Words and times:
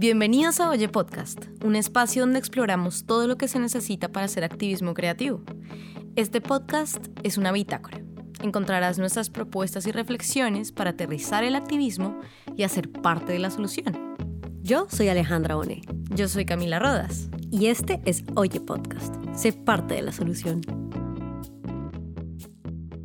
Bienvenidos 0.00 0.60
a 0.60 0.70
Oye 0.70 0.88
Podcast, 0.88 1.44
un 1.62 1.76
espacio 1.76 2.22
donde 2.22 2.38
exploramos 2.38 3.04
todo 3.04 3.26
lo 3.26 3.36
que 3.36 3.48
se 3.48 3.58
necesita 3.58 4.08
para 4.08 4.24
hacer 4.24 4.44
activismo 4.44 4.94
creativo. 4.94 5.42
Este 6.16 6.40
podcast 6.40 7.06
es 7.22 7.36
una 7.36 7.52
bitácora. 7.52 8.00
Encontrarás 8.42 8.98
nuestras 8.98 9.28
propuestas 9.28 9.86
y 9.86 9.92
reflexiones 9.92 10.72
para 10.72 10.92
aterrizar 10.92 11.44
el 11.44 11.54
activismo 11.54 12.18
y 12.56 12.62
hacer 12.62 12.90
parte 12.90 13.34
de 13.34 13.40
la 13.40 13.50
solución. 13.50 14.16
Yo 14.62 14.86
soy 14.88 15.08
Alejandra 15.08 15.58
One. 15.58 15.82
Yo 16.14 16.28
soy 16.28 16.46
Camila 16.46 16.78
Rodas. 16.78 17.28
Y 17.50 17.66
este 17.66 18.00
es 18.06 18.24
Oye 18.36 18.58
Podcast. 18.58 19.14
Sé 19.34 19.52
parte 19.52 19.96
de 19.96 20.00
la 20.00 20.12
solución. 20.12 20.62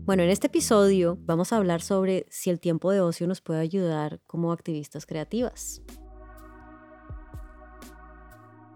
Bueno, 0.05 0.23
en 0.23 0.29
este 0.29 0.47
episodio 0.47 1.17
vamos 1.25 1.51
a 1.51 1.57
hablar 1.57 1.81
sobre 1.81 2.25
si 2.29 2.51
el 2.51 2.61
tiempo 2.61 2.89
de 2.93 3.01
ocio 3.01 3.27
nos 3.27 3.41
puede 3.41 3.59
ayudar 3.59 4.21
como 4.27 4.53
activistas 4.53 5.05
creativas. 5.05 5.81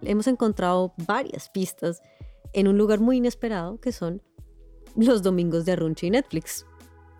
Hemos 0.02 0.28
encontrado 0.28 0.94
varias 1.08 1.50
pistas 1.50 2.02
en 2.54 2.68
un 2.68 2.78
lugar 2.78 3.00
muy 3.00 3.18
inesperado 3.18 3.80
que 3.80 3.92
son 3.92 4.22
los 4.96 5.22
domingos 5.22 5.66
de 5.66 5.74
Arrunche 5.74 6.08
y 6.08 6.10
Netflix, 6.10 6.66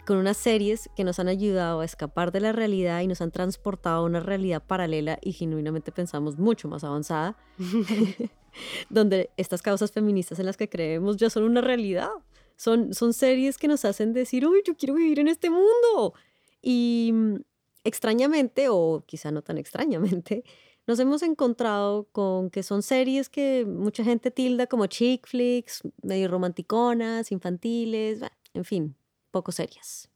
con 0.06 0.18
unas 0.18 0.38
series 0.38 0.90
que 0.96 1.04
nos 1.04 1.20
han 1.20 1.28
ayudado 1.28 1.82
a 1.82 1.86
escapar 1.86 2.32
de 2.32 2.40
la 2.40 2.52
realidad 2.52 3.02
y 3.02 3.08
nos 3.08 3.22
han 3.22 3.32
transportado 3.32 3.98
a 4.02 4.06
una 4.06 4.20
realidad 4.20 4.64
paralela 4.66 5.20
y 5.22 5.34
genuinamente 5.34 5.92
pensamos 5.92 6.38
mucho 6.38 6.68
más 6.68 6.84
avanzada, 6.84 7.38
donde 8.90 9.30
estas 9.38 9.62
causas 9.62 9.92
feministas 9.92 10.40
en 10.40 10.46
las 10.46 10.58
que 10.58 10.70
creemos 10.70 11.18
ya 11.18 11.30
son 11.30 11.44
una 11.44 11.62
realidad. 11.62 12.10
Son, 12.56 12.94
son 12.94 13.14
series 13.14 13.58
que 13.58 13.68
nos 13.68 13.86
hacen 13.86 14.12
decir, 14.14 14.46
uy, 14.46 14.62
yo 14.66 14.76
quiero 14.76 14.96
vivir 14.96 15.20
en 15.20 15.30
este 15.30 15.50
mundo. 15.50 16.14
Y 16.62 17.12
mm, 17.14 17.36
extrañamente, 17.84 18.68
o 18.70 19.04
quizá 19.06 19.32
no 19.32 19.42
tan 19.42 19.58
extrañamente, 19.58 20.44
nos 20.90 21.00
hemos 21.00 21.22
encontrado 21.22 22.08
con 22.12 22.50
que 22.50 22.64
son 22.64 22.82
series 22.82 23.30
que 23.30 23.64
mucha 23.64 24.04
gente 24.04 24.32
tilda 24.32 24.66
como 24.66 24.88
chick 24.88 25.28
flicks, 25.28 25.84
medio 26.02 26.28
romanticonas, 26.30 27.32
infantiles, 27.32 28.22
en 28.56 28.66
fin, 28.66 28.96
poco 29.30 29.52
serias. 29.52 30.10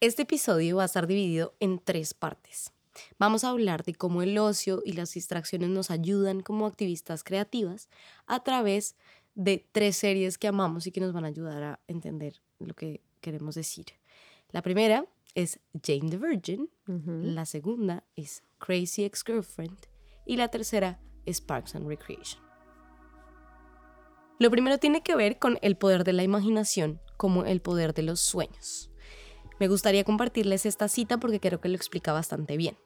Este 0.00 0.22
episodio 0.22 0.78
va 0.78 0.82
a 0.82 0.86
estar 0.86 1.06
dividido 1.06 1.54
en 1.60 1.78
tres 1.78 2.14
partes. 2.14 2.72
Vamos 3.16 3.44
a 3.44 3.50
hablar 3.50 3.84
de 3.84 3.94
cómo 3.94 4.22
el 4.22 4.36
ocio 4.38 4.82
y 4.84 4.94
las 4.94 5.14
distracciones 5.14 5.68
nos 5.68 5.92
ayudan 5.92 6.40
como 6.40 6.66
activistas 6.66 7.22
creativas 7.22 7.88
a 8.26 8.42
través 8.42 8.96
de 9.36 9.64
tres 9.70 9.96
series 9.96 10.36
que 10.36 10.48
amamos 10.48 10.88
y 10.88 10.90
que 10.90 11.00
nos 11.00 11.12
van 11.12 11.26
a 11.26 11.28
ayudar 11.28 11.62
a 11.62 11.80
entender 11.86 12.40
lo 12.58 12.74
que 12.74 13.02
queremos 13.20 13.54
decir. 13.54 13.86
La 14.50 14.62
primera 14.62 15.06
es 15.36 15.60
Jane 15.80 16.10
the 16.10 16.16
Virgin, 16.16 16.68
la 16.86 17.46
segunda 17.46 18.02
es 18.16 18.42
Crazy 18.64 19.04
Ex-Girlfriend 19.04 19.76
y 20.24 20.36
la 20.36 20.48
tercera 20.48 20.98
es 21.26 21.42
Parks 21.42 21.74
and 21.74 21.86
Recreation. 21.86 22.42
Lo 24.38 24.50
primero 24.50 24.78
tiene 24.78 25.02
que 25.02 25.14
ver 25.14 25.38
con 25.38 25.58
el 25.60 25.76
poder 25.76 26.02
de 26.02 26.14
la 26.14 26.22
imaginación 26.22 26.98
como 27.18 27.44
el 27.44 27.60
poder 27.60 27.92
de 27.92 28.04
los 28.04 28.20
sueños. 28.20 28.90
Me 29.60 29.68
gustaría 29.68 30.02
compartirles 30.04 30.64
esta 30.64 30.88
cita 30.88 31.18
porque 31.18 31.40
creo 31.40 31.60
que 31.60 31.68
lo 31.68 31.76
explica 31.76 32.14
bastante 32.14 32.56
bien. 32.56 32.78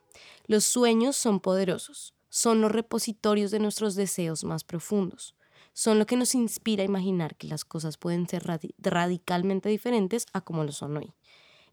Los 0.49 0.65
sueños 0.65 1.17
son 1.17 1.39
poderosos, 1.39 2.17
son 2.29 2.61
los 2.61 2.73
repositorios 2.73 3.53
de 3.53 3.61
nuestros 3.61 3.95
deseos 3.95 4.43
más 4.43 4.65
profundos 4.65 5.37
son 5.79 6.01
lo 6.01 6.07
que 6.07 6.17
nos 6.17 6.35
inspira 6.35 6.83
a 6.83 6.87
imaginar 6.87 7.37
que 7.37 7.47
las 7.47 7.65
cosas 7.65 7.99
pueden 7.99 8.29
ser 8.29 8.43
radicalmente 8.79 9.69
diferentes 9.69 10.27
a 10.33 10.41
como 10.41 10.65
lo 10.65 10.73
son 10.73 10.97
hoy. 10.97 11.15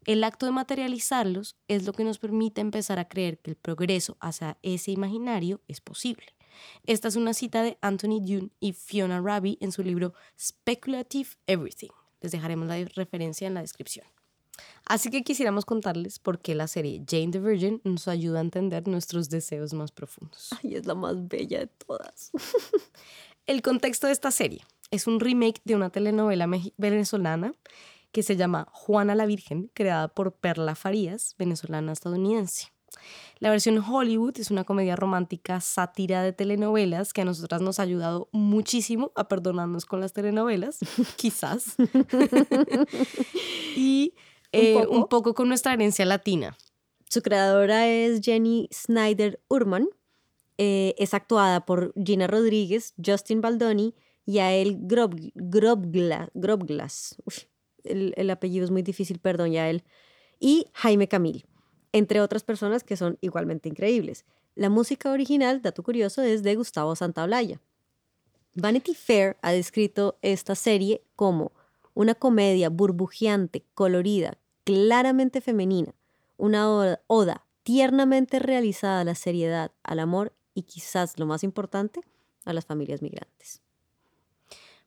El 0.05 0.23
acto 0.23 0.45
de 0.45 0.51
materializarlos 0.51 1.55
es 1.67 1.85
lo 1.85 1.93
que 1.93 2.03
nos 2.03 2.19
permite 2.19 2.61
empezar 2.61 2.99
a 2.99 3.07
creer 3.07 3.39
que 3.39 3.49
el 3.51 3.57
progreso 3.57 4.17
hacia 4.19 4.59
ese 4.61 4.91
imaginario 4.91 5.61
es 5.67 5.81
posible. 5.81 6.27
Esta 6.85 7.07
es 7.07 7.15
una 7.15 7.33
cita 7.33 7.63
de 7.63 7.79
Anthony 7.81 8.21
Dune 8.21 8.51
y 8.59 8.73
Fiona 8.73 9.19
Raby 9.19 9.57
en 9.61 9.71
su 9.71 9.81
libro 9.81 10.13
Speculative 10.39 11.29
Everything. 11.47 11.89
Les 12.21 12.31
dejaremos 12.31 12.67
la 12.67 12.85
referencia 12.95 13.47
en 13.47 13.55
la 13.55 13.61
descripción. 13.61 14.05
Así 14.85 15.09
que 15.09 15.23
quisiéramos 15.23 15.65
contarles 15.65 16.19
por 16.19 16.39
qué 16.39 16.53
la 16.53 16.67
serie 16.67 17.03
Jane 17.09 17.31
the 17.31 17.39
Virgin 17.39 17.81
nos 17.83 18.07
ayuda 18.07 18.38
a 18.38 18.41
entender 18.41 18.88
nuestros 18.88 19.29
deseos 19.29 19.73
más 19.73 19.91
profundos. 19.91 20.49
Ay, 20.61 20.75
es 20.75 20.85
la 20.85 20.94
más 20.94 21.27
bella 21.27 21.59
de 21.59 21.67
todas. 21.67 22.31
El 23.47 23.63
contexto 23.63 24.05
de 24.05 24.13
esta 24.13 24.29
serie 24.29 24.63
es 24.91 25.07
un 25.07 25.19
remake 25.19 25.61
de 25.65 25.75
una 25.75 25.89
telenovela 25.89 26.47
venezolana 26.77 27.53
que 28.15 28.23
se 28.23 28.37
llama 28.37 28.69
Juana 28.71 29.13
la 29.13 29.25
Virgen, 29.25 29.69
creada 29.73 30.07
por 30.07 30.37
Perla 30.37 30.73
Farías, 30.75 31.35
venezolana 31.37 31.91
estadounidense. 31.91 32.67
La 33.39 33.49
versión 33.49 33.77
Hollywood 33.77 34.39
es 34.39 34.51
una 34.51 34.63
comedia 34.63 34.95
romántica 34.95 35.59
sátira 35.59 36.23
de 36.23 36.31
telenovelas 36.31 37.11
que 37.11 37.23
a 37.23 37.25
nosotras 37.25 37.61
nos 37.61 37.77
ha 37.77 37.83
ayudado 37.83 38.29
muchísimo 38.31 39.11
a 39.15 39.27
perdonarnos 39.27 39.85
con 39.85 39.99
las 39.99 40.13
telenovelas, 40.13 40.79
quizás. 41.17 41.75
y 43.75 44.13
eh, 44.53 44.87
¿Un, 44.87 45.09
poco? 45.09 45.33
con 45.33 45.49
nuestra 45.49 45.73
herencia 45.73 46.05
latina. 46.05 46.55
Su 47.09 47.21
creadora 47.21 47.85
es 47.89 48.21
Jenny 48.21 48.69
Snyder 48.71 49.41
Urman 49.49 49.89
eh, 50.57 50.95
es 50.97 51.13
actuada 51.13 51.65
por 51.65 51.93
Gina 52.01 52.27
Rodríguez, 52.27 52.93
Justin 53.05 53.41
Baldoni 53.41 53.93
y 54.25 54.39
Ael 54.39 54.77
Grob, 54.83 55.19
Grobglas. 55.35 57.17
El, 57.85 58.13
el, 58.18 58.29
apellido 58.29 58.66
es 58.66 58.72
muy 58.72 58.81
difícil, 58.81 59.19
perdón, 59.19 59.51
Yael. 59.51 59.84
Y 60.40 60.68
Jaime 60.73 61.07
Camil, 61.07 61.46
entre 61.91 62.22
otras 62.22 62.44
personas 62.44 62.84
que 62.84 62.97
son 62.97 63.18
igualmente 63.22 63.69
increíbles. 63.69 64.25
La 64.56 64.69
música 64.69 65.12
original, 65.12 65.62
dato 65.62 65.84
curioso, 65.84 66.22
es 66.22 66.44
de 66.44 66.56
Gustavo 66.56 66.95
Santaolalla. 66.95 67.62
Vanity 68.53 68.94
Fair 68.94 69.38
ha 69.41 69.51
descrito 69.51 70.18
esta 70.22 70.56
serie 70.56 71.01
como 71.16 71.51
una 71.94 72.16
comedia 72.16 72.69
burbujeante, 72.69 73.66
colorida, 73.74 74.38
claramente 74.63 75.41
femenina, 75.41 75.94
una 76.38 77.00
oda 77.07 77.45
tiernamente 77.63 78.40
realizada 78.40 79.01
a 79.01 79.03
la 79.03 79.16
seriedad, 79.16 79.72
al 79.84 80.00
amor 80.00 80.34
y 80.53 80.63
quizás 80.63 81.18
lo 81.18 81.25
más 81.25 81.44
importante, 81.44 82.01
a 82.45 82.53
las 82.53 82.66
familias 82.66 83.01
migrantes. 83.01 83.64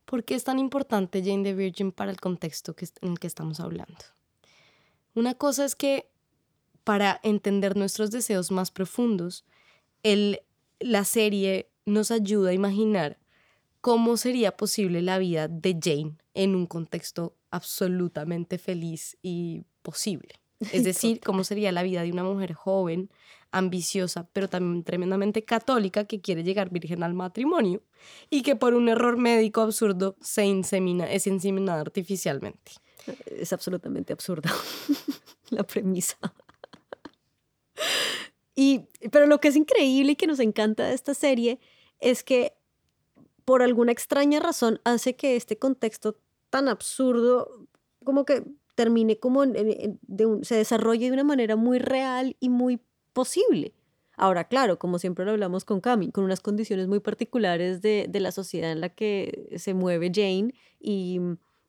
¿Por 0.08 0.24
qué 0.24 0.36
es 0.36 0.44
tan 0.44 0.58
importante 0.58 1.22
Jane 1.22 1.42
the 1.42 1.52
Virgin 1.52 1.92
para 1.92 2.10
el 2.10 2.18
contexto 2.18 2.74
en 3.02 3.12
el 3.12 3.18
que 3.18 3.26
estamos 3.26 3.60
hablando? 3.60 4.06
Una 5.14 5.34
cosa 5.34 5.66
es 5.66 5.76
que 5.76 6.08
para 6.82 7.20
entender 7.22 7.76
nuestros 7.76 8.10
deseos 8.10 8.50
más 8.50 8.70
profundos, 8.70 9.44
el, 10.02 10.40
la 10.80 11.04
serie 11.04 11.68
nos 11.84 12.10
ayuda 12.10 12.50
a 12.50 12.54
imaginar 12.54 13.18
cómo 13.82 14.16
sería 14.16 14.56
posible 14.56 15.02
la 15.02 15.18
vida 15.18 15.46
de 15.46 15.78
Jane 15.78 16.16
en 16.32 16.54
un 16.54 16.64
contexto 16.64 17.36
absolutamente 17.50 18.56
feliz 18.56 19.18
y 19.20 19.64
posible. 19.82 20.40
Es 20.72 20.84
decir, 20.84 21.20
cómo 21.20 21.44
sería 21.44 21.70
la 21.70 21.82
vida 21.82 22.00
de 22.02 22.12
una 22.12 22.24
mujer 22.24 22.54
joven, 22.54 23.10
ambiciosa, 23.50 24.28
pero 24.32 24.48
también 24.48 24.84
tremendamente 24.84 25.44
católica 25.44 26.04
que 26.04 26.20
quiere 26.20 26.44
llegar 26.44 26.70
virgen 26.70 27.02
al 27.02 27.14
matrimonio 27.14 27.82
y 28.30 28.42
que 28.42 28.56
por 28.56 28.74
un 28.74 28.88
error 28.88 29.16
médico 29.16 29.62
absurdo 29.62 30.16
se 30.20 30.44
insemina, 30.44 31.10
es 31.10 31.26
inseminada 31.26 31.80
artificialmente. 31.80 32.72
Es 33.26 33.52
absolutamente 33.52 34.12
absurda 34.12 34.52
la 35.50 35.64
premisa. 35.64 36.16
Y, 38.54 38.86
pero 39.10 39.26
lo 39.26 39.40
que 39.40 39.48
es 39.48 39.56
increíble 39.56 40.12
y 40.12 40.16
que 40.16 40.26
nos 40.26 40.40
encanta 40.40 40.88
de 40.88 40.94
esta 40.94 41.14
serie 41.14 41.60
es 42.00 42.22
que 42.24 42.54
por 43.44 43.62
alguna 43.62 43.92
extraña 43.92 44.40
razón 44.40 44.80
hace 44.84 45.16
que 45.16 45.36
este 45.36 45.56
contexto 45.56 46.16
tan 46.50 46.68
absurdo 46.68 47.66
como 48.04 48.24
que 48.24 48.44
termine 48.74 49.18
como 49.18 49.44
se 49.44 50.54
desarrolle 50.54 51.06
de 51.06 51.12
una 51.12 51.24
manera 51.24 51.56
muy 51.56 51.78
real 51.78 52.36
y 52.40 52.48
muy 52.48 52.80
posible. 53.18 53.72
Ahora, 54.16 54.44
claro, 54.44 54.78
como 54.78 55.00
siempre 55.00 55.24
lo 55.24 55.32
hablamos 55.32 55.64
con 55.64 55.80
Cami, 55.80 56.12
con 56.12 56.22
unas 56.22 56.38
condiciones 56.38 56.86
muy 56.86 57.00
particulares 57.00 57.82
de, 57.82 58.08
la 58.12 58.30
sociedad 58.30 58.70
en 58.70 58.80
la 58.80 58.90
que 58.90 59.48
se 59.56 59.74
mueve 59.74 60.12
Jane 60.14 60.54
y 60.78 61.18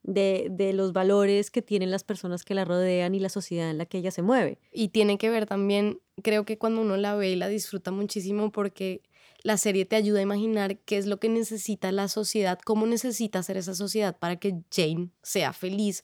de, 0.03 0.47
de, 0.51 0.73
los 0.73 0.93
valores 0.93 1.49
que 1.49 1.63
tienen 1.63 1.89
las 1.89 2.03
personas 2.03 2.43
que 2.43 2.53
la 2.53 2.65
rodean 2.65 3.15
y 3.15 3.19
la 3.19 3.29
sociedad 3.29 3.71
en 3.71 3.79
la 3.79 3.87
que 3.87 3.97
ella 3.97 4.11
se 4.11 4.21
mueve. 4.21 4.59
Y 4.71 4.89
tiene 4.89 5.17
que 5.17 5.31
ver 5.31 5.47
también, 5.47 6.01
creo 6.21 6.45
que 6.45 6.59
cuando 6.59 6.81
uno 6.81 6.97
la 6.97 7.15
ve 7.15 7.31
y 7.31 7.35
la 7.35 7.47
disfruta 7.47 7.89
muchísimo 7.89 8.51
porque 8.51 9.01
la 9.41 9.57
serie 9.57 9.85
te 9.85 9.95
ayuda 9.95 10.19
a 10.19 10.21
imaginar 10.21 10.77
qué 10.77 10.97
es 10.97 11.07
lo 11.07 11.19
que 11.19 11.29
necesita 11.29 11.91
la 11.91 12.09
sociedad, 12.09 12.59
cómo 12.63 12.85
necesita 12.85 13.41
ser 13.41 13.57
esa 13.57 13.73
sociedad 13.73 14.15
para 14.15 14.35
que 14.35 14.61
Jane 14.71 15.09
sea 15.23 15.51
feliz 15.51 16.03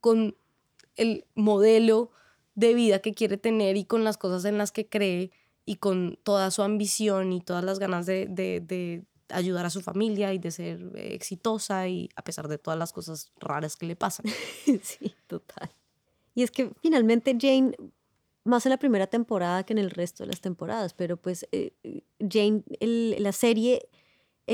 con 0.00 0.34
el 0.96 1.26
modelo 1.34 2.10
de 2.54 2.74
vida 2.74 3.00
que 3.00 3.14
quiere 3.14 3.36
tener 3.36 3.76
y 3.76 3.84
con 3.84 4.04
las 4.04 4.18
cosas 4.18 4.44
en 4.44 4.58
las 4.58 4.72
que 4.72 4.88
cree 4.88 5.30
y 5.64 5.76
con 5.76 6.18
toda 6.22 6.50
su 6.50 6.62
ambición 6.62 7.32
y 7.32 7.40
todas 7.40 7.64
las 7.64 7.78
ganas 7.78 8.06
de, 8.06 9.04
ayudar 9.28 9.64
a 9.64 9.70
su 9.70 9.80
familia 9.80 10.34
y 10.34 10.38
de 10.38 10.50
ser 10.50 10.92
eh, 10.94 11.14
exitosa 11.14 11.88
y 11.88 12.10
a 12.16 12.22
pesar 12.22 12.48
de 12.48 12.58
todas 12.58 12.78
las 12.78 12.92
cosas 12.92 13.32
raras 13.40 13.76
que 13.76 13.86
le 13.86 13.96
pasan. 13.96 14.26
sí, 14.82 15.14
total. 15.26 15.70
Y 16.34 16.42
es 16.42 16.50
que 16.50 16.70
finalmente 16.82 17.34
Jane 17.40 17.74
más 18.44 18.66
en 18.66 18.70
la 18.70 18.76
primera 18.76 19.06
temporada 19.06 19.64
que 19.64 19.72
en 19.72 19.78
el 19.78 19.90
resto 19.90 20.24
de 20.24 20.28
las 20.28 20.40
temporadas, 20.40 20.94
pero 20.94 21.16
pues 21.16 21.46
eh, 21.52 21.72
Jane, 22.18 22.62
la 23.18 23.32
serie 23.32 23.88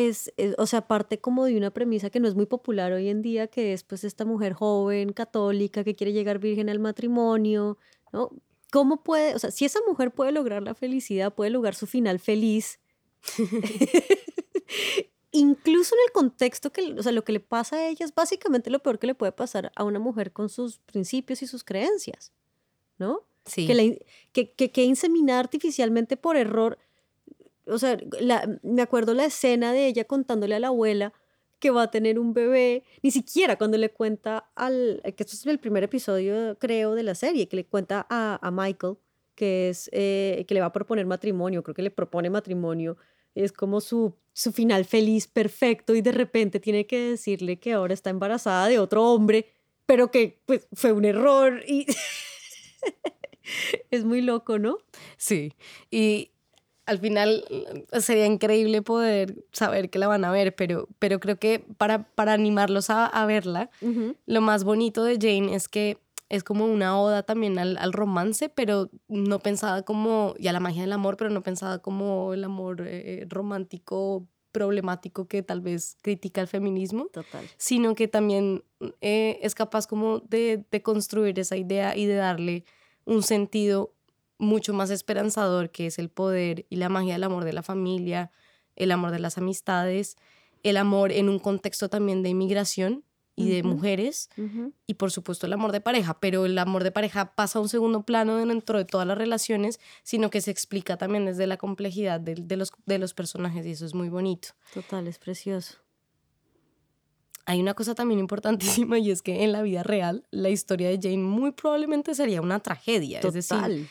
es, 0.06 0.32
o 0.58 0.66
sea, 0.66 0.86
parte 0.86 1.18
como 1.18 1.44
de 1.44 1.56
una 1.56 1.72
premisa 1.72 2.08
que 2.08 2.20
no 2.20 2.28
es 2.28 2.36
muy 2.36 2.46
popular 2.46 2.92
hoy 2.92 3.08
en 3.08 3.20
día, 3.20 3.48
que 3.48 3.72
es 3.72 3.82
pues 3.82 4.04
esta 4.04 4.24
mujer 4.24 4.52
joven, 4.52 5.12
católica, 5.12 5.82
que 5.82 5.96
quiere 5.96 6.12
llegar 6.12 6.38
virgen 6.38 6.68
al 6.68 6.78
matrimonio, 6.78 7.78
¿no? 8.12 8.30
¿Cómo 8.70 9.02
puede, 9.02 9.34
o 9.34 9.38
sea, 9.38 9.50
si 9.50 9.64
esa 9.64 9.80
mujer 9.88 10.12
puede 10.12 10.30
lograr 10.30 10.62
la 10.62 10.74
felicidad, 10.74 11.34
puede 11.34 11.50
lograr 11.50 11.74
su 11.74 11.86
final 11.86 12.20
feliz, 12.20 12.78
incluso 15.32 15.94
en 15.96 16.00
el 16.06 16.12
contexto 16.12 16.70
que, 16.70 16.92
o 16.92 17.02
sea, 17.02 17.10
lo 17.10 17.24
que 17.24 17.32
le 17.32 17.40
pasa 17.40 17.76
a 17.76 17.88
ella 17.88 18.04
es 18.04 18.14
básicamente 18.14 18.70
lo 18.70 18.78
peor 18.78 19.00
que 19.00 19.08
le 19.08 19.16
puede 19.16 19.32
pasar 19.32 19.72
a 19.74 19.84
una 19.84 19.98
mujer 19.98 20.32
con 20.32 20.48
sus 20.48 20.78
principios 20.78 21.42
y 21.42 21.48
sus 21.48 21.64
creencias, 21.64 22.32
¿no? 22.98 23.26
Sí. 23.46 23.66
Que, 23.66 24.06
que, 24.32 24.52
que, 24.52 24.70
que 24.70 24.84
insemina 24.84 25.40
artificialmente 25.40 26.16
por 26.16 26.36
error 26.36 26.78
o 27.70 27.78
sea, 27.78 27.98
me 28.62 28.82
acuerdo 28.82 29.14
la 29.14 29.26
escena 29.26 29.72
de 29.72 29.86
ella 29.86 30.04
contándole 30.04 30.54
a 30.54 30.60
la 30.60 30.68
abuela 30.68 31.12
que 31.58 31.70
va 31.70 31.84
a 31.84 31.90
tener 31.90 32.18
un 32.18 32.34
bebé, 32.34 32.84
ni 33.02 33.10
siquiera 33.10 33.56
cuando 33.56 33.78
le 33.78 33.90
cuenta 33.90 34.50
al, 34.54 35.00
que 35.02 35.24
esto 35.24 35.34
es 35.34 35.46
el 35.46 35.58
primer 35.58 35.82
episodio 35.82 36.56
creo 36.58 36.94
de 36.94 37.02
la 37.02 37.14
serie, 37.14 37.48
que 37.48 37.56
le 37.56 37.66
cuenta 37.66 38.06
a, 38.08 38.38
a 38.40 38.50
Michael 38.50 38.96
que 39.38 39.68
es, 39.68 39.88
eh, 39.92 40.44
que 40.48 40.54
le 40.54 40.58
va 40.58 40.66
a 40.66 40.72
proponer 40.72 41.06
matrimonio, 41.06 41.62
creo 41.62 41.72
que 41.72 41.82
le 41.82 41.92
propone 41.92 42.28
matrimonio, 42.28 42.96
es 43.36 43.52
como 43.52 43.80
su, 43.80 44.16
su 44.32 44.50
final 44.50 44.84
feliz, 44.84 45.28
perfecto, 45.28 45.94
y 45.94 46.02
de 46.02 46.10
repente 46.10 46.58
tiene 46.58 46.88
que 46.88 47.10
decirle 47.10 47.60
que 47.60 47.72
ahora 47.72 47.94
está 47.94 48.10
embarazada 48.10 48.66
de 48.66 48.80
otro 48.80 49.04
hombre, 49.04 49.46
pero 49.86 50.10
que 50.10 50.40
pues 50.44 50.66
fue 50.72 50.90
un 50.90 51.04
error 51.04 51.62
y 51.68 51.86
es 53.92 54.04
muy 54.04 54.22
loco, 54.22 54.58
¿no? 54.58 54.78
Sí, 55.16 55.52
y 55.88 56.32
al 56.88 56.98
final 56.98 57.44
mm, 57.50 57.98
sería 58.00 58.26
increíble 58.26 58.82
poder 58.82 59.44
saber 59.52 59.90
que 59.90 59.98
la 59.98 60.08
van 60.08 60.24
a 60.24 60.30
ver, 60.30 60.54
pero, 60.54 60.88
pero 60.98 61.20
creo 61.20 61.38
que 61.38 61.64
para, 61.76 62.04
para 62.14 62.32
animarlos 62.32 62.90
a, 62.90 63.06
a 63.06 63.26
verla, 63.26 63.70
lo 64.26 64.40
más 64.40 64.64
bonito 64.64 65.04
de 65.04 65.18
Jane 65.20 65.54
es 65.54 65.68
que 65.68 65.98
es 66.30 66.44
como 66.44 66.66
una 66.66 66.98
oda 66.98 67.22
también 67.22 67.58
al, 67.58 67.76
al, 67.78 67.92
romance, 67.92 68.48
pero 68.48 68.90
no 69.08 69.38
pensada 69.38 69.82
como, 69.82 70.34
y 70.38 70.48
a 70.48 70.52
la 70.52 70.60
magia 70.60 70.82
del 70.82 70.92
amor, 70.92 71.16
pero 71.16 71.30
no 71.30 71.42
pensada 71.42 71.78
como 71.78 72.34
el 72.34 72.44
amor 72.44 72.82
eh, 72.86 73.26
romántico 73.28 74.26
problemático 74.52 75.28
que 75.28 75.42
tal 75.42 75.60
vez 75.60 75.96
critica 76.02 76.40
el 76.40 76.48
feminismo, 76.48 77.08
Total. 77.12 77.44
sino 77.58 77.94
que 77.94 78.08
también 78.08 78.64
eh, 79.00 79.38
es 79.42 79.54
capaz 79.54 79.86
como 79.86 80.20
de, 80.20 80.64
de 80.70 80.82
construir 80.82 81.38
esa 81.38 81.56
idea 81.56 81.96
y 81.96 82.06
de 82.06 82.14
darle 82.14 82.64
un 83.04 83.22
sentido 83.22 83.94
mucho 84.38 84.72
más 84.72 84.90
esperanzador, 84.90 85.70
que 85.70 85.86
es 85.86 85.98
el 85.98 86.08
poder 86.08 86.66
y 86.70 86.76
la 86.76 86.88
magia 86.88 87.14
del 87.14 87.24
amor 87.24 87.44
de 87.44 87.52
la 87.52 87.62
familia, 87.62 88.30
el 88.76 88.92
amor 88.92 89.10
de 89.10 89.18
las 89.18 89.36
amistades, 89.38 90.16
el 90.62 90.76
amor 90.76 91.12
en 91.12 91.28
un 91.28 91.38
contexto 91.38 91.88
también 91.88 92.22
de 92.22 92.30
inmigración 92.30 93.04
y 93.34 93.50
de 93.50 93.62
mujeres, 93.62 94.30
y 94.88 94.94
por 94.94 95.12
supuesto 95.12 95.46
el 95.46 95.52
amor 95.52 95.70
de 95.70 95.80
pareja, 95.80 96.18
pero 96.18 96.44
el 96.44 96.58
amor 96.58 96.82
de 96.82 96.90
pareja 96.90 97.36
pasa 97.36 97.60
a 97.60 97.62
un 97.62 97.68
segundo 97.68 98.02
plano 98.02 98.36
dentro 98.36 98.78
de 98.78 98.84
todas 98.84 99.06
las 99.06 99.16
relaciones, 99.16 99.78
sino 100.02 100.28
que 100.28 100.40
se 100.40 100.50
explica 100.50 100.96
también 100.96 101.24
desde 101.24 101.46
la 101.46 101.56
complejidad 101.56 102.18
de, 102.18 102.34
de, 102.34 102.56
los, 102.56 102.72
de 102.86 102.98
los 102.98 103.14
personajes 103.14 103.64
y 103.64 103.70
eso 103.70 103.86
es 103.86 103.94
muy 103.94 104.08
bonito. 104.08 104.48
Total, 104.74 105.06
es 105.06 105.20
precioso. 105.20 105.76
Hay 107.46 107.60
una 107.60 107.74
cosa 107.74 107.94
también 107.94 108.18
importantísima 108.18 108.98
y 108.98 109.12
es 109.12 109.22
que 109.22 109.44
en 109.44 109.52
la 109.52 109.62
vida 109.62 109.84
real 109.84 110.26
la 110.32 110.48
historia 110.48 110.88
de 110.88 110.98
Jane 111.00 111.22
muy 111.22 111.52
probablemente 111.52 112.16
sería 112.16 112.40
una 112.42 112.58
tragedia. 112.58 113.20
Total. 113.20 113.38
Es 113.38 113.48
decir, 113.48 113.88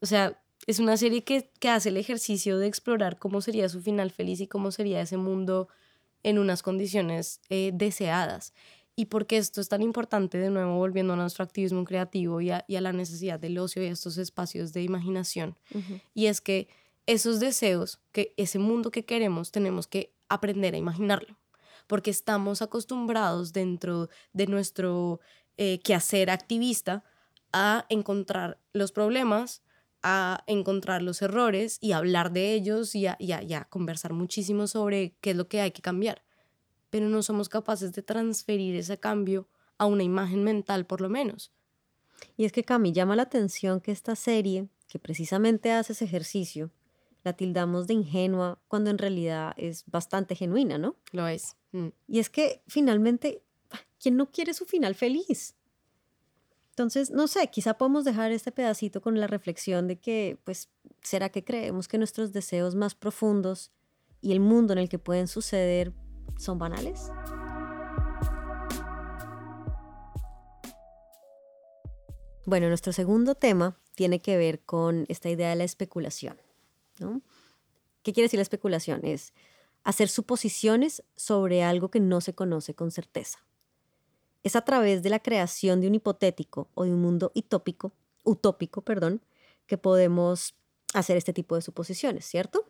o 0.00 0.06
sea, 0.06 0.40
es 0.66 0.78
una 0.78 0.96
serie 0.96 1.24
que, 1.24 1.50
que 1.60 1.70
hace 1.70 1.88
el 1.88 1.96
ejercicio 1.96 2.58
de 2.58 2.66
explorar 2.66 3.18
cómo 3.18 3.40
sería 3.40 3.68
su 3.68 3.80
final 3.80 4.10
feliz 4.10 4.40
y 4.40 4.46
cómo 4.46 4.70
sería 4.70 5.00
ese 5.00 5.16
mundo 5.16 5.68
en 6.22 6.38
unas 6.38 6.62
condiciones 6.62 7.40
eh, 7.48 7.70
deseadas. 7.72 8.52
Y 8.96 9.06
por 9.06 9.26
qué 9.26 9.36
esto 9.36 9.60
es 9.60 9.68
tan 9.68 9.80
importante, 9.82 10.38
de 10.38 10.50
nuevo 10.50 10.76
volviendo 10.76 11.12
a 11.12 11.16
nuestro 11.16 11.44
activismo 11.44 11.84
creativo 11.84 12.40
y 12.40 12.50
a, 12.50 12.64
y 12.66 12.76
a 12.76 12.80
la 12.80 12.92
necesidad 12.92 13.38
del 13.38 13.56
ocio 13.58 13.82
y 13.82 13.86
a 13.86 13.92
estos 13.92 14.18
espacios 14.18 14.72
de 14.72 14.82
imaginación. 14.82 15.56
Uh 15.72 15.78
-huh. 15.78 16.00
Y 16.14 16.26
es 16.26 16.40
que 16.40 16.68
esos 17.06 17.38
deseos, 17.40 18.00
que 18.12 18.34
ese 18.36 18.58
mundo 18.58 18.90
que 18.90 19.04
queremos, 19.04 19.52
tenemos 19.52 19.86
que 19.86 20.12
aprender 20.28 20.74
a 20.74 20.78
imaginarlo. 20.78 21.38
Porque 21.86 22.10
estamos 22.10 22.60
acostumbrados 22.60 23.52
dentro 23.52 24.10
de 24.34 24.46
nuestro 24.46 25.20
eh, 25.56 25.78
quehacer 25.78 26.28
activista 26.28 27.04
a 27.52 27.86
encontrar 27.88 28.58
los 28.74 28.92
problemas, 28.92 29.62
a 30.02 30.44
encontrar 30.46 31.02
los 31.02 31.22
errores 31.22 31.78
y 31.80 31.92
hablar 31.92 32.32
de 32.32 32.54
ellos 32.54 32.94
y 32.94 33.06
a, 33.06 33.16
y, 33.18 33.32
a, 33.32 33.42
y 33.42 33.54
a, 33.54 33.64
conversar 33.64 34.12
muchísimo 34.12 34.66
sobre 34.66 35.16
qué 35.20 35.30
es 35.30 35.36
lo 35.36 35.48
que 35.48 35.60
hay 35.60 35.72
que 35.72 35.82
cambiar. 35.82 36.22
Pero 36.90 37.08
no 37.08 37.22
somos 37.22 37.48
capaces 37.48 37.92
de 37.92 38.02
transferir 38.02 38.76
ese 38.76 38.98
cambio 38.98 39.48
a 39.76 39.86
una 39.86 40.02
imagen 40.02 40.44
mental, 40.44 40.86
por 40.86 41.00
lo 41.00 41.08
menos. 41.08 41.52
Y 42.36 42.44
es 42.44 42.52
que, 42.52 42.64
Cami, 42.64 42.92
llama 42.92 43.16
la 43.16 43.22
atención 43.22 43.80
que 43.80 43.92
esta 43.92 44.16
serie, 44.16 44.68
que 44.88 44.98
precisamente 44.98 45.72
hace 45.72 45.92
ese 45.92 46.04
ejercicio, 46.04 46.70
la 47.24 47.32
tildamos 47.34 47.86
de 47.86 47.94
ingenua 47.94 48.60
cuando 48.68 48.90
en 48.90 48.98
realidad 48.98 49.54
es 49.56 49.84
bastante 49.86 50.34
genuina, 50.34 50.78
¿no? 50.78 50.96
Lo 51.12 51.26
es. 51.26 51.56
Mm. 51.72 51.88
Y 52.06 52.18
es 52.20 52.30
que 52.30 52.62
finalmente, 52.66 53.42
¿quién 54.00 54.16
no 54.16 54.30
quiere 54.30 54.54
su 54.54 54.64
final 54.64 54.94
feliz? 54.94 55.54
Entonces, 56.78 57.10
no 57.10 57.26
sé, 57.26 57.48
quizá 57.48 57.74
podemos 57.74 58.04
dejar 58.04 58.30
este 58.30 58.52
pedacito 58.52 59.00
con 59.00 59.18
la 59.18 59.26
reflexión 59.26 59.88
de 59.88 59.98
que, 59.98 60.38
pues, 60.44 60.68
¿será 61.02 61.28
que 61.28 61.42
creemos 61.42 61.88
que 61.88 61.98
nuestros 61.98 62.32
deseos 62.32 62.76
más 62.76 62.94
profundos 62.94 63.72
y 64.20 64.30
el 64.30 64.38
mundo 64.38 64.74
en 64.74 64.78
el 64.78 64.88
que 64.88 65.00
pueden 65.00 65.26
suceder 65.26 65.92
son 66.36 66.60
banales? 66.60 67.10
Bueno, 72.46 72.68
nuestro 72.68 72.92
segundo 72.92 73.34
tema 73.34 73.76
tiene 73.96 74.22
que 74.22 74.36
ver 74.36 74.60
con 74.60 75.04
esta 75.08 75.28
idea 75.30 75.48
de 75.48 75.56
la 75.56 75.64
especulación. 75.64 76.40
¿no? 77.00 77.22
¿Qué 78.04 78.12
quiere 78.12 78.26
decir 78.26 78.38
la 78.38 78.42
especulación? 78.42 79.04
Es 79.04 79.32
hacer 79.82 80.08
suposiciones 80.08 81.02
sobre 81.16 81.64
algo 81.64 81.90
que 81.90 81.98
no 81.98 82.20
se 82.20 82.34
conoce 82.36 82.74
con 82.74 82.92
certeza. 82.92 83.47
Es 84.42 84.56
a 84.56 84.62
través 84.62 85.02
de 85.02 85.10
la 85.10 85.20
creación 85.20 85.80
de 85.80 85.88
un 85.88 85.94
hipotético 85.94 86.68
o 86.74 86.84
de 86.84 86.90
un 86.90 87.00
mundo 87.00 87.32
utópico, 87.34 87.92
utópico, 88.24 88.82
perdón, 88.82 89.22
que 89.66 89.78
podemos 89.78 90.54
hacer 90.94 91.16
este 91.16 91.32
tipo 91.32 91.54
de 91.54 91.62
suposiciones, 91.62 92.24
¿cierto? 92.24 92.64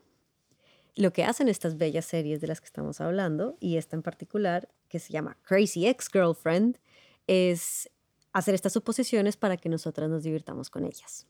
Lo 0.97 1.12
que 1.12 1.25
hacen 1.25 1.49
estas 1.49 1.76
bellas 1.76 2.07
series 2.07 2.40
de 2.40 2.49
las 2.49 2.61
que 2.61 2.66
estamos 2.66 3.00
hablando, 3.00 3.57
y 3.61 3.76
esta 3.76 3.95
en 3.95 4.02
particular, 4.02 4.69
que 4.88 4.99
se 4.99 5.12
llama 5.12 5.37
Crazy 5.43 5.87
Ex-Girlfriend, 5.87 6.78
es 7.26 7.88
hacer 8.33 8.54
estas 8.54 8.73
suposiciones 8.73 9.37
para 9.37 9.57
que 9.57 9.69
nosotras 9.69 10.09
nos 10.09 10.25
divirtamos 10.25 10.71
con 10.71 10.85
ellas. 10.85 11.26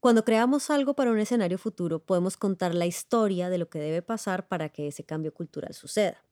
Cuando 0.00 0.24
creamos 0.24 0.70
algo 0.70 0.94
para 0.94 1.10
un 1.10 1.18
escenario 1.18 1.58
futuro, 1.58 1.98
podemos 1.98 2.36
contar 2.36 2.74
la 2.74 2.86
historia 2.86 3.50
de 3.50 3.58
lo 3.58 3.68
que 3.68 3.80
debe 3.80 4.00
pasar 4.00 4.46
para 4.46 4.68
que 4.68 4.86
ese 4.86 5.04
cambio 5.04 5.34
cultural 5.34 5.74
suceda. 5.74 6.22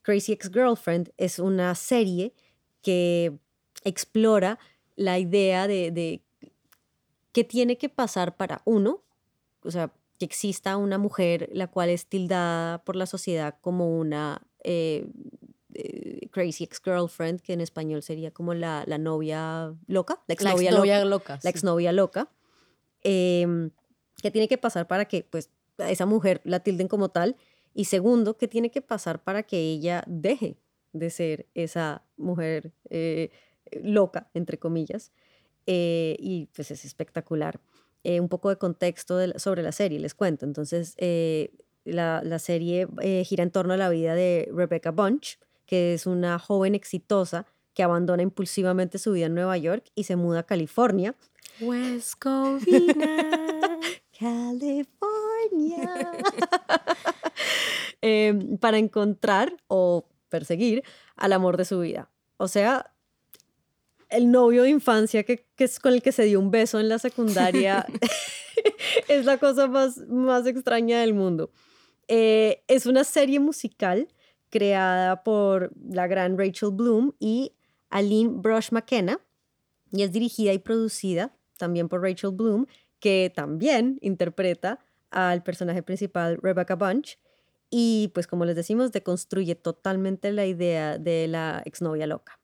Crazy 0.00 0.32
Ex-Girlfriend 0.32 1.12
es 1.18 1.38
una 1.38 1.74
serie 1.74 2.34
que 2.82 3.38
explora 3.84 4.58
la 4.96 5.18
idea 5.18 5.66
de, 5.66 5.90
de 5.90 6.22
qué 7.32 7.44
tiene 7.44 7.78
que 7.78 7.88
pasar 7.88 8.36
para 8.36 8.62
uno, 8.64 9.02
o 9.62 9.70
sea, 9.70 9.92
que 10.18 10.24
exista 10.24 10.76
una 10.76 10.98
mujer 10.98 11.48
la 11.52 11.66
cual 11.68 11.88
es 11.88 12.06
tildada 12.06 12.84
por 12.84 12.96
la 12.96 13.06
sociedad 13.06 13.56
como 13.60 13.98
una 13.98 14.42
eh, 14.62 15.06
eh, 15.74 16.28
crazy 16.30 16.64
ex-girlfriend, 16.64 17.40
que 17.40 17.54
en 17.54 17.60
español 17.60 18.02
sería 18.02 18.30
como 18.30 18.54
la, 18.54 18.84
la 18.86 18.98
novia 18.98 19.74
loca, 19.86 20.20
la 20.26 20.34
exnovia 20.34 20.70
ex 20.70 20.78
loca, 20.78 21.04
loca, 21.04 21.40
la 21.42 21.50
exnovia 21.50 21.92
loca, 21.92 22.28
eh, 23.02 23.70
que 24.22 24.30
tiene 24.30 24.48
que 24.48 24.58
pasar 24.58 24.86
para 24.86 25.06
que 25.06 25.24
pues 25.28 25.50
a 25.78 25.90
esa 25.90 26.06
mujer 26.06 26.40
la 26.44 26.60
tilden 26.60 26.88
como 26.88 27.08
tal, 27.08 27.36
y 27.74 27.86
segundo, 27.86 28.36
qué 28.36 28.48
tiene 28.48 28.70
que 28.70 28.82
pasar 28.82 29.22
para 29.22 29.42
que 29.42 29.58
ella 29.58 30.04
deje 30.06 30.58
de 30.92 31.08
ser 31.08 31.46
esa 31.54 32.02
mujer 32.22 32.72
eh, 32.90 33.30
loca, 33.82 34.30
entre 34.34 34.58
comillas, 34.58 35.12
eh, 35.66 36.16
y 36.18 36.46
pues 36.54 36.70
es 36.70 36.84
espectacular. 36.84 37.60
Eh, 38.04 38.20
un 38.20 38.28
poco 38.28 38.48
de 38.48 38.56
contexto 38.56 39.16
de, 39.16 39.38
sobre 39.38 39.62
la 39.62 39.72
serie, 39.72 40.00
les 40.00 40.14
cuento. 40.14 40.44
Entonces, 40.44 40.96
la, 41.84 42.22
la, 42.24 42.38
serie 42.38 42.88
gira 43.24 43.42
en 43.44 43.50
torno 43.50 43.74
a 43.74 43.76
la 43.76 43.88
vida 43.90 44.14
de 44.14 44.48
Rebecca 44.52 44.90
Bunch, 44.90 45.38
que 45.66 45.94
es 45.94 46.06
una 46.06 46.38
joven 46.38 46.74
exitosa 46.74 47.46
que 47.74 47.82
abandona 47.82 48.22
impulsivamente 48.22 48.98
su 48.98 49.12
vida 49.12 49.26
en 49.26 49.34
Nueva 49.34 49.56
York 49.56 49.84
y 49.94 50.04
se 50.04 50.16
muda 50.16 50.40
a 50.40 50.42
California. 50.42 51.14
West 51.60 52.14
Covina, 52.18 53.78
California. 54.18 56.12
Em, 58.04 58.58
para 58.58 58.78
encontrar 58.78 59.54
o 59.68 60.08
perseguir 60.28 60.82
al 61.14 61.32
amor 61.32 61.56
de 61.56 61.64
su 61.64 61.78
vida. 61.78 62.10
O 62.42 62.48
sea, 62.48 62.92
el 64.08 64.32
novio 64.32 64.64
de 64.64 64.70
infancia 64.70 65.22
que, 65.22 65.46
es 65.58 65.78
con 65.78 65.92
el 65.92 66.02
que 66.02 66.10
se 66.10 66.24
dio 66.24 66.40
un 66.40 66.50
beso 66.50 66.80
en 66.80 66.88
la 66.88 66.98
secundaria 66.98 67.86
es 69.08 69.24
la 69.24 69.38
cosa 69.38 69.68
más, 69.68 69.98
más 70.08 70.44
extraña 70.48 71.00
del 71.02 71.14
mundo. 71.14 71.52
Eh, 72.08 72.64
es 72.66 72.86
una 72.86 73.04
serie 73.04 73.38
musical 73.38 74.08
creada 74.50 75.22
por 75.22 75.70
la 75.88 76.08
gran 76.08 76.36
Rachel 76.36 76.70
Bloom 76.72 77.12
y 77.20 77.52
Aline 77.90 78.30
Brush 78.34 78.72
McKenna 78.72 79.20
y 79.92 80.02
es 80.02 80.10
dirigida 80.10 80.52
y 80.52 80.58
producida 80.58 81.32
también 81.58 81.88
por 81.88 82.02
Rachel 82.02 82.32
Bloom, 82.32 82.66
que 82.98 83.32
también 83.32 83.98
interpreta 84.00 84.80
al 85.12 85.44
personaje 85.44 85.84
principal 85.84 86.40
Rebecca 86.42 86.74
Bunch 86.74 87.18
y 87.74 88.10
pues 88.12 88.26
como 88.26 88.44
les 88.44 88.54
decimos, 88.54 88.92
deconstruye 88.92 89.54
totalmente 89.54 90.30
la 90.30 90.44
idea 90.44 90.98
de 90.98 91.26
la 91.26 91.62
exnovia 91.64 92.06
loca. 92.06 92.38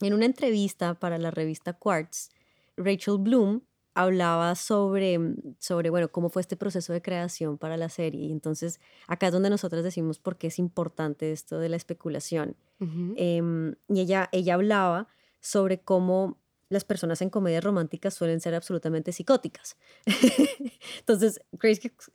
En 0.00 0.14
una 0.14 0.26
entrevista 0.26 0.94
para 0.94 1.16
la 1.16 1.30
revista 1.30 1.74
Quartz, 1.74 2.30
Rachel 2.76 3.18
Bloom 3.18 3.62
hablaba 3.94 4.56
sobre, 4.56 5.16
sobre, 5.60 5.90
bueno, 5.90 6.10
cómo 6.10 6.28
fue 6.28 6.42
este 6.42 6.56
proceso 6.56 6.92
de 6.92 7.00
creación 7.00 7.56
para 7.56 7.76
la 7.76 7.88
serie. 7.88 8.26
Y 8.26 8.32
entonces 8.32 8.80
acá 9.06 9.28
es 9.28 9.32
donde 9.32 9.48
nosotros 9.48 9.84
decimos 9.84 10.18
por 10.18 10.36
qué 10.38 10.48
es 10.48 10.58
importante 10.58 11.30
esto 11.30 11.60
de 11.60 11.68
la 11.68 11.76
especulación. 11.76 12.56
Em, 12.80 13.76
y 13.88 14.00
ella, 14.00 14.28
ella 14.32 14.54
hablaba 14.54 15.06
sobre 15.40 15.82
cómo 15.82 16.36
las 16.68 16.84
personas 16.84 17.20
en 17.20 17.30
comedias 17.30 17.62
románticas 17.62 18.14
suelen 18.14 18.40
ser 18.40 18.54
absolutamente 18.54 19.12
psicóticas. 19.12 19.76
entonces, 20.98 21.40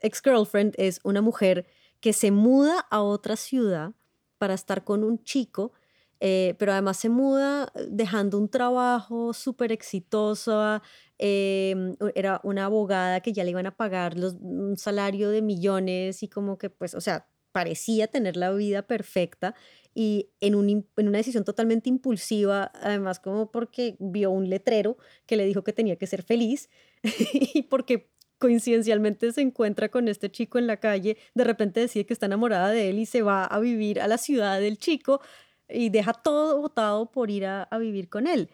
Ex-Girlfriend 0.02 0.74
es 0.78 1.00
una 1.04 1.22
mujer 1.22 1.68
que 2.06 2.14
se 2.14 2.30
muda 2.30 2.86
a 2.92 3.02
otra 3.02 3.36
ciudad 3.36 3.96
para 4.38 4.54
estar 4.54 4.84
con 4.84 5.04
un 5.04 5.24
chico 5.24 5.72
eh, 6.20 6.54
pero 6.60 6.72
además 6.72 6.98
se 6.98 7.10
muda 7.10 7.72
eh, 7.76 7.88
dejando 7.90 8.38
un 8.38 8.48
trabajo 8.48 9.34
súper 9.34 9.72
exitoso. 9.72 10.82
Em, 11.18 11.96
era 12.14 12.40
una 12.44 12.66
abogada 12.66 13.22
que 13.22 13.34
ya 13.34 13.44
le 13.44 13.50
iban 13.52 13.66
a 13.66 13.76
pagar 13.76 14.16
un 14.40 14.78
salario 14.78 15.32
de 15.32 15.42
millones 15.42 16.22
y 16.22 16.28
como 16.28 16.60
que, 16.60 16.70
pues, 16.70 16.94
o 16.94 17.02
sea, 17.02 17.28
parecía 17.52 18.08
tener 18.08 18.38
la 18.38 18.52
vida 18.52 18.84
perfecta 18.86 19.56
y 19.96 20.30
en 20.42 20.56
una 20.56 21.18
decisión 21.18 21.44
totalmente 21.44 21.90
impulsiva, 21.90 22.72
además 22.76 23.20
como 23.20 23.50
porque 23.50 23.96
vio 24.00 24.30
un 24.30 24.50
letrero 24.50 24.98
que 25.26 25.38
le 25.38 25.46
dijo 25.46 25.64
que 25.64 25.74
tenía 25.74 25.96
que 25.96 26.06
ser 26.06 26.22
feliz 26.22 26.70
y 27.54 27.64
porque 27.64 28.12
coincidencialmente 28.46 29.32
se 29.32 29.42
encuentra 29.42 29.90
con 29.90 30.08
este 30.08 30.30
chico 30.30 30.60
en 30.60 30.68
la 30.68 30.78
calle, 30.78 31.18
de 31.34 31.44
repente 31.44 31.80
decide 31.80 32.06
que 32.06 32.14
está 32.14 32.28
enamorada 32.28 32.70
de 32.70 32.92
él 32.92 33.00
y 33.00 33.08
se 33.08 33.24
va 33.24 33.44
a 33.44 33.60
vivir 33.60 34.00
a 34.00 34.08
la 34.08 34.20
ciudad 34.20 34.60
del 34.60 34.78
chico 34.78 35.20
y 35.68 35.90
deja 35.90 36.14
todo 36.14 36.62
votado 36.62 37.12
por 37.12 37.32
ir 37.32 37.48
a, 37.48 37.68
vivir 37.80 38.08
con 38.08 38.28
él. 38.28 38.52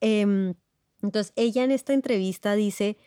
Em, 0.00 0.54
entonces, 1.02 1.32
ella 1.34 1.64
en 1.64 1.72
esta 1.72 1.92
entrevista 1.92 2.54
dice, 2.54 2.98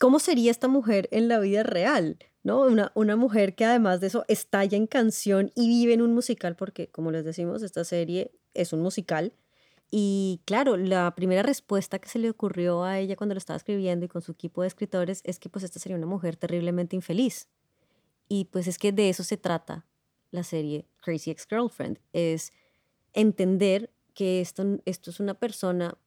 ¿cómo 0.00 0.18
sería 0.18 0.50
esta 0.50 0.66
mujer 0.66 1.10
en 1.12 1.28
la 1.28 1.38
vida 1.40 1.62
real? 1.62 2.16
¿No? 2.42 2.62
Una, 2.62 2.90
una 2.94 3.16
mujer 3.16 3.54
que 3.54 3.66
además 3.66 4.00
de 4.00 4.06
eso 4.06 4.24
estalla 4.28 4.78
en 4.78 4.86
canción 4.86 5.52
y 5.54 5.68
vive 5.68 5.92
en 5.92 6.00
un 6.00 6.14
musical, 6.14 6.56
porque 6.56 6.88
como 6.88 7.10
les 7.10 7.26
decimos, 7.26 7.62
esta 7.62 7.84
serie 7.84 8.32
es 8.54 8.72
un 8.72 8.80
musical. 8.80 9.34
Y 9.94 10.40
claro, 10.46 10.78
la 10.78 11.14
primera 11.14 11.42
respuesta 11.42 11.98
que 11.98 12.08
se 12.08 12.18
le 12.18 12.30
ocurrió 12.30 12.82
a 12.82 12.98
ella 12.98 13.14
cuando 13.14 13.34
lo 13.34 13.38
estaba 13.38 13.58
escribiendo 13.58 14.06
y 14.06 14.08
con 14.08 14.22
su 14.22 14.32
equipo 14.32 14.62
de 14.62 14.68
escritores 14.68 15.20
es 15.22 15.38
que 15.38 15.50
pues 15.50 15.64
esta 15.64 15.78
sería 15.78 15.98
una 15.98 16.06
mujer 16.06 16.36
terriblemente 16.36 16.96
infeliz. 16.96 17.46
Y 18.26 18.46
pues 18.46 18.66
es 18.66 18.78
que 18.78 18.90
de 18.90 19.10
eso 19.10 19.22
se 19.22 19.36
trata 19.36 19.84
la 20.30 20.44
serie 20.44 20.86
Crazy 21.02 21.30
Ex-Girlfriend. 21.30 21.98
Es 22.14 22.54
entender 23.12 23.92
que 24.14 24.40
esto, 24.40 24.64
esto 24.86 25.10
es 25.10 25.20
una 25.20 25.34
persona 25.34 25.98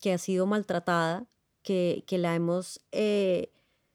que 0.00 0.12
ha 0.12 0.18
sido 0.18 0.46
maltratada, 0.46 1.26
que, 1.64 2.04
que 2.06 2.18
la 2.18 2.36
hemos, 2.36 2.80
eh, 2.92 3.51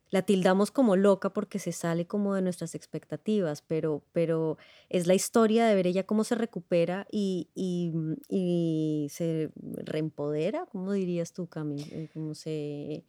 la 0.09 0.21
tildamos 0.21 0.71
como 0.71 0.95
loca 0.95 1.31
porque 1.31 1.59
se 1.59 1.71
sale 1.71 2.05
como 2.07 2.33
de 2.33 2.41
nuestras 2.41 2.75
expectativas, 2.75 3.61
pero, 3.61 4.03
pero 4.13 4.57
es 4.89 5.07
la 5.07 5.15
historia 5.15 5.65
de 5.65 5.75
ver 5.75 5.87
ella 5.87 6.05
cómo 6.05 6.23
se 6.23 6.35
recupera 6.35 7.07
y, 7.11 7.49
y, 7.55 7.91
y 8.29 9.07
se 9.09 9.51
reempodera, 9.83 10.65
¿cómo 10.71 10.93
dirías 10.93 11.33
tú, 11.33 11.47
Cami? 11.47 11.81
Eh, 11.91 12.09
¿Cómo 12.13 12.35
se... 12.35 13.03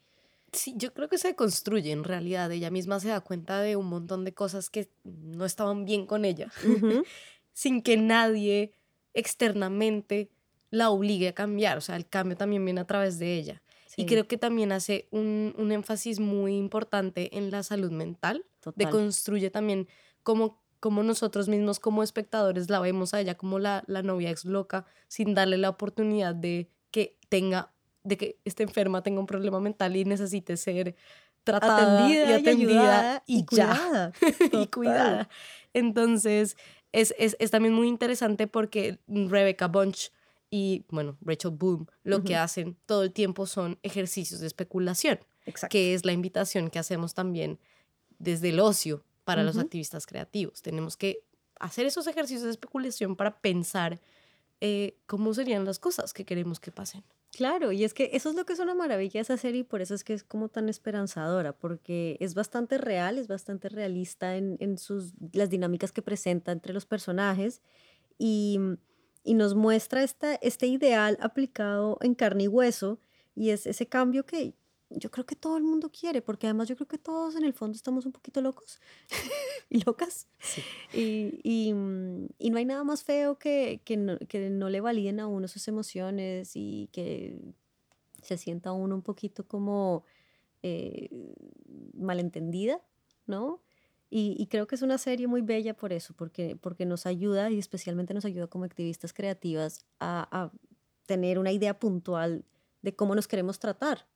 Sí, 0.52 0.74
yo 0.76 0.94
creo 0.94 1.08
que 1.08 1.18
se 1.18 1.34
construye 1.34 1.92
en 1.92 2.04
realidad. 2.04 2.50
Ella 2.50 2.70
misma 2.70 3.00
se 3.00 3.08
da 3.08 3.20
cuenta 3.20 3.60
de 3.60 3.76
un 3.76 3.86
montón 3.86 4.24
de 4.24 4.32
cosas 4.32 4.70
que 4.70 4.90
no 5.04 5.44
estaban 5.44 5.84
bien 5.84 6.06
con 6.06 6.24
ella, 6.24 6.50
sin 7.52 7.82
que 7.82 7.96
nadie 7.96 8.72
externamente 9.12 10.30
la 10.70 10.90
obligue 10.90 11.28
a 11.28 11.34
cambiar, 11.34 11.78
o 11.78 11.80
sea, 11.80 11.96
el 11.96 12.06
cambio 12.08 12.36
también 12.36 12.64
viene 12.64 12.80
a 12.80 12.86
través 12.86 13.18
de 13.18 13.36
ella. 13.36 13.62
Y 13.98 14.06
creo 14.06 14.28
que 14.28 14.38
también 14.38 14.70
hace 14.72 15.08
un, 15.10 15.54
un, 15.58 15.72
énfasis 15.72 16.20
muy 16.20 16.56
importante 16.56 17.36
en 17.36 17.50
la 17.50 17.62
salud 17.62 17.90
mental, 17.90 18.44
de 18.76 18.88
construye 18.88 19.50
también 19.50 19.88
como, 20.22 20.60
como 20.78 21.02
nosotros 21.02 21.48
mismos 21.48 21.80
como 21.80 22.02
espectadores 22.02 22.70
la 22.70 22.80
vemos 22.80 23.12
a 23.12 23.20
ella 23.20 23.34
como 23.34 23.58
la, 23.58 23.82
la 23.86 24.02
novia 24.02 24.30
ex 24.30 24.44
loca, 24.44 24.86
sin 25.08 25.34
darle 25.34 25.58
la 25.58 25.70
oportunidad 25.70 26.34
de 26.34 26.70
que 26.90 27.16
tenga, 27.28 27.72
de 28.04 28.16
que 28.16 28.38
esté 28.44 28.62
enferma, 28.62 29.02
tenga 29.02 29.20
un 29.20 29.26
problema 29.26 29.58
mental 29.58 29.96
y 29.96 30.04
necesite 30.04 30.56
ser 30.56 30.94
tratada 31.42 32.04
atendida 32.04 32.30
y 32.30 32.32
atendida 32.34 33.22
y, 33.26 33.44
cuidada. 33.44 34.12
y 34.52 34.66
cuidada. 34.68 35.28
Entonces, 35.74 36.56
es, 36.92 37.14
es, 37.18 37.36
es, 37.38 37.50
también 37.50 37.74
muy 37.74 37.88
interesante 37.88 38.46
porque 38.46 38.98
Rebecca 39.08 39.66
Bunch 39.66 40.10
y, 40.50 40.84
bueno, 40.88 41.16
Rachel 41.20 41.50
Boom 41.50 41.86
lo 42.04 42.24
que 42.24 42.36
hacen 42.36 42.76
todo 42.86 43.02
el 43.02 43.12
tiempo 43.12 43.46
son 43.46 43.78
ejercicios 43.82 44.40
de 44.40 44.46
especulación, 44.46 45.18
que 45.68 45.94
es 45.94 46.04
la 46.04 46.12
invitación 46.12 46.70
que 46.70 46.78
hacemos 46.78 47.14
también 47.14 47.58
desde 48.18 48.50
el 48.50 48.60
ocio 48.60 49.04
para 49.24 49.42
los 49.42 49.58
activistas 49.58 50.06
creativos. 50.06 50.62
Tenemos 50.62 50.96
que 50.96 51.22
hacer 51.60 51.86
esos 51.86 52.06
ejercicios 52.06 52.44
de 52.44 52.50
especulación 52.50 53.14
para 53.14 53.40
pensar 53.40 54.00
eh, 54.60 54.96
cómo 55.06 55.34
serían 55.34 55.64
las 55.64 55.78
cosas 55.78 56.12
que 56.12 56.24
queremos 56.24 56.60
que 56.60 56.72
pasen. 56.72 57.04
Claro, 57.30 57.72
y 57.72 57.84
es 57.84 57.92
que 57.92 58.10
eso 58.14 58.30
es 58.30 58.36
lo 58.36 58.46
que 58.46 58.54
es 58.54 58.58
una 58.58 58.74
maravilla 58.74 59.20
esa 59.20 59.36
serie 59.36 59.60
y 59.60 59.64
por 59.64 59.82
eso 59.82 59.94
es 59.94 60.02
que 60.02 60.14
es 60.14 60.24
como 60.24 60.48
tan 60.48 60.68
esperanzadora, 60.70 61.52
porque 61.52 62.16
es 62.20 62.34
bastante 62.34 62.78
real, 62.78 63.18
es 63.18 63.28
bastante 63.28 63.68
realista 63.68 64.36
en, 64.36 64.56
en 64.60 64.78
sus, 64.78 65.12
las 65.32 65.50
dinámicas 65.50 65.92
que 65.92 66.00
presenta 66.00 66.52
entre 66.52 66.72
los 66.72 66.86
personajes 66.86 67.60
y, 68.18 68.58
y 69.28 69.34
nos 69.34 69.54
muestra 69.54 70.02
esta, 70.02 70.36
este 70.36 70.66
ideal 70.68 71.18
aplicado 71.20 71.98
en 72.00 72.14
carne 72.14 72.44
y 72.44 72.48
hueso 72.48 72.98
y 73.34 73.50
es 73.50 73.66
ese 73.66 73.86
cambio 73.86 74.24
que 74.24 74.54
yo 74.88 75.10
creo 75.10 75.26
que 75.26 75.36
todo 75.36 75.58
el 75.58 75.64
mundo 75.64 75.92
quiere, 75.92 76.22
porque 76.22 76.46
además 76.46 76.66
yo 76.66 76.76
creo 76.76 76.88
que 76.88 76.96
todos 76.96 77.36
en 77.36 77.44
el 77.44 77.52
fondo 77.52 77.76
estamos 77.76 78.06
un 78.06 78.12
poquito 78.12 78.40
locos 78.40 78.80
y 79.68 79.84
locas. 79.84 80.28
Y, 80.94 81.40
y, 81.42 81.74
mm, 81.74 82.28
y, 82.38 82.48
no 82.48 82.56
hay 82.56 82.64
nada 82.64 82.84
más 82.84 83.04
feo 83.04 83.38
que, 83.38 83.82
que, 83.84 83.98
no, 83.98 84.18
que 84.18 84.48
no 84.48 84.70
le 84.70 84.80
validen 84.80 85.20
a 85.20 85.26
uno 85.26 85.46
sus 85.46 85.68
emociones 85.68 86.52
y 86.54 86.88
que 86.90 87.38
se 88.22 88.38
sienta 88.38 88.72
uno 88.72 88.94
un 88.94 89.02
poquito 89.02 89.46
como 89.46 90.04
eh, 90.62 91.10
malentendida, 91.92 92.80
¿no? 93.26 93.60
Y, 94.10 94.36
y, 94.38 94.46
creo 94.46 94.66
que 94.66 94.74
es 94.74 94.82
una 94.82 94.96
serie 94.96 95.26
muy 95.26 95.42
bella 95.42 95.74
por 95.74 95.92
eso, 95.92 96.14
porque, 96.14 96.56
porque 96.56 96.86
nos 96.86 97.04
ayuda 97.04 97.50
y 97.50 97.58
especialmente 97.58 98.14
nos 98.14 98.24
ayuda 98.24 98.46
como 98.46 98.64
activistas 98.64 99.12
creativas 99.12 99.84
a, 100.00 100.26
a 100.30 100.50
tener 101.04 101.38
una 101.38 101.52
idea 101.52 101.78
puntual 101.78 102.46
de 102.80 102.96
cómo 102.96 103.14
nos 103.14 103.28
queremos 103.28 103.58
tratar, 103.58 104.06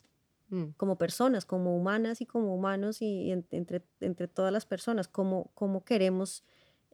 Mm. 0.52 0.74
como 0.76 0.98
personas, 0.98 1.46
como 1.46 1.74
humanas 1.74 2.20
y 2.20 2.26
como 2.26 2.54
humanos 2.54 3.00
y, 3.00 3.32
entre, 3.32 3.82
entre 4.00 4.28
todas 4.28 4.52
las 4.52 4.66
personas, 4.66 5.08
cómo, 5.08 5.50
cómo 5.54 5.82
queremos, 5.82 6.44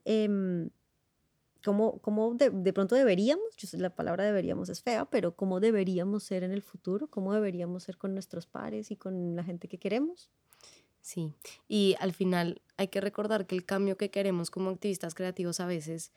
eh, 0.05 0.71
cómo, 1.65 1.99
cómo 1.99 2.35
de, 2.35 2.51
de, 2.51 2.73
pronto 2.73 2.95
deberíamos, 2.95 3.57
yo 3.57 3.67
sé, 3.67 3.77
la 3.79 3.91
palabra 3.91 4.23
deberíamos 4.23 4.69
es 4.69 4.81
fea, 4.81 5.07
pero 5.07 5.35
cómo 5.35 5.59
deberíamos 5.59 6.23
ser 6.23 6.45
en 6.45 6.53
el 6.53 6.63
futuro, 6.63 7.09
cómo 7.09 7.35
deberíamos 7.35 7.83
ser 7.83 7.99
con 7.99 8.15
nuestros 8.15 8.47
pares 8.47 8.93
y 8.93 8.97
con 8.97 9.35
la 9.35 9.43
gente 9.43 9.67
que 9.67 9.79
queremos. 9.79 10.31
Sí, 11.09 11.33
y 11.69 11.97
al 12.01 12.13
final 12.13 12.61
hay 12.77 12.89
que 12.89 13.01
recordar 13.01 13.47
que 13.47 13.55
el 13.55 13.65
cambio 13.65 13.97
que 13.97 14.11
queremos 14.11 14.51
como 14.51 14.69
activistas 14.69 15.15
creativos 15.15 15.59
a 15.59 15.65
veces 15.65 16.13